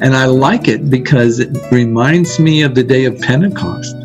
And 0.00 0.14
I 0.14 0.26
like 0.26 0.68
it 0.68 0.90
because 0.90 1.40
it 1.40 1.56
reminds 1.70 2.38
me 2.38 2.62
of 2.62 2.74
the 2.74 2.84
day 2.84 3.04
of 3.04 3.18
Pentecost 3.20 3.96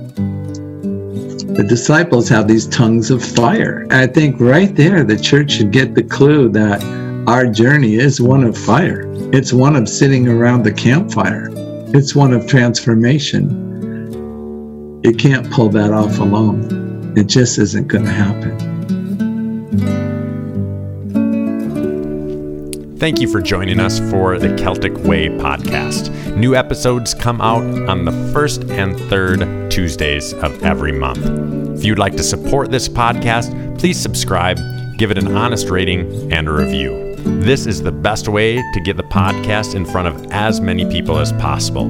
the 1.59 1.65
disciples 1.65 2.29
have 2.29 2.47
these 2.47 2.67
tongues 2.67 3.11
of 3.11 3.21
fire. 3.21 3.85
I 3.91 4.07
think 4.07 4.39
right 4.39 4.73
there, 4.73 5.03
the 5.03 5.17
church 5.19 5.51
should 5.51 5.71
get 5.71 5.93
the 5.93 6.03
clue 6.03 6.47
that 6.47 6.81
our 7.27 7.47
journey 7.47 7.95
is 7.95 8.21
one 8.21 8.45
of 8.45 8.57
fire. 8.57 9.03
It's 9.33 9.51
one 9.51 9.75
of 9.75 9.89
sitting 9.89 10.29
around 10.29 10.63
the 10.63 10.71
campfire. 10.71 11.49
It's 11.93 12.15
one 12.15 12.31
of 12.31 12.47
transformation. 12.47 13.49
You 15.03 15.11
can't 15.11 15.51
pull 15.51 15.67
that 15.71 15.91
off 15.91 16.19
alone. 16.19 17.13
It 17.17 17.25
just 17.25 17.57
isn't 17.57 17.89
going 17.89 18.05
to 18.05 18.09
happen. 18.09 18.78
Thank 22.99 23.21
you 23.21 23.29
for 23.29 23.41
joining 23.41 23.79
us 23.79 23.97
for 24.11 24.37
the 24.37 24.53
Celtic 24.57 24.93
Way 24.97 25.29
podcast. 25.29 26.35
New 26.35 26.53
episodes 26.53 27.13
come 27.13 27.39
out 27.39 27.63
on 27.87 28.03
the 28.03 28.11
first 28.33 28.65
and 28.65 28.99
third 29.09 29.71
Tuesdays 29.71 30.33
of 30.33 30.61
every 30.63 30.91
month. 30.91 31.25
If 31.79 31.85
you'd 31.85 31.97
like 31.97 32.17
to 32.17 32.23
support 32.23 32.71
this 32.71 32.89
podcast, 32.89 33.79
please 33.79 33.97
subscribe, 33.97 34.59
give 34.97 35.11
it 35.11 35.17
an 35.17 35.33
honest 35.37 35.69
rating, 35.69 36.33
and 36.33 36.49
a 36.49 36.51
review. 36.51 37.15
This 37.19 37.67
is 37.67 37.81
the 37.81 37.93
best 37.93 38.27
way 38.27 38.57
to 38.57 38.81
get 38.81 38.97
the 38.97 39.03
podcast 39.03 39.75
in 39.75 39.85
front 39.85 40.09
of 40.09 40.29
as 40.33 40.59
many 40.59 40.83
people 40.91 41.19
as 41.19 41.31
possible. 41.31 41.87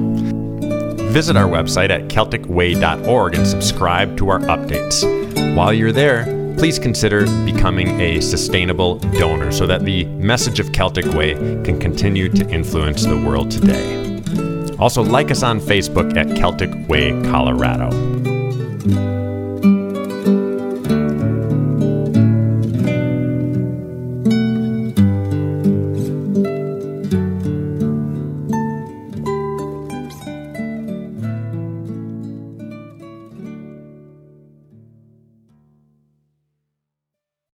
Visit 1.10 1.34
our 1.34 1.48
website 1.48 1.90
at 1.90 2.02
CelticWay.org 2.02 3.34
and 3.34 3.44
subscribe 3.44 4.16
to 4.16 4.28
our 4.28 4.38
updates. 4.42 5.56
While 5.56 5.72
you're 5.72 5.90
there, 5.90 6.39
please 6.60 6.78
consider 6.78 7.24
becoming 7.46 7.98
a 8.02 8.20
sustainable 8.20 8.96
donor 9.18 9.50
so 9.50 9.66
that 9.66 9.82
the 9.86 10.04
message 10.04 10.60
of 10.60 10.70
Celtic 10.72 11.06
Way 11.14 11.32
can 11.64 11.80
continue 11.80 12.28
to 12.28 12.46
influence 12.50 13.02
the 13.02 13.16
world 13.16 13.50
today. 13.50 14.76
Also, 14.78 15.02
like 15.02 15.30
us 15.30 15.42
on 15.42 15.58
Facebook 15.58 16.14
at 16.18 16.36
Celtic 16.36 16.68
Way 16.86 17.12
Colorado. 17.30 17.88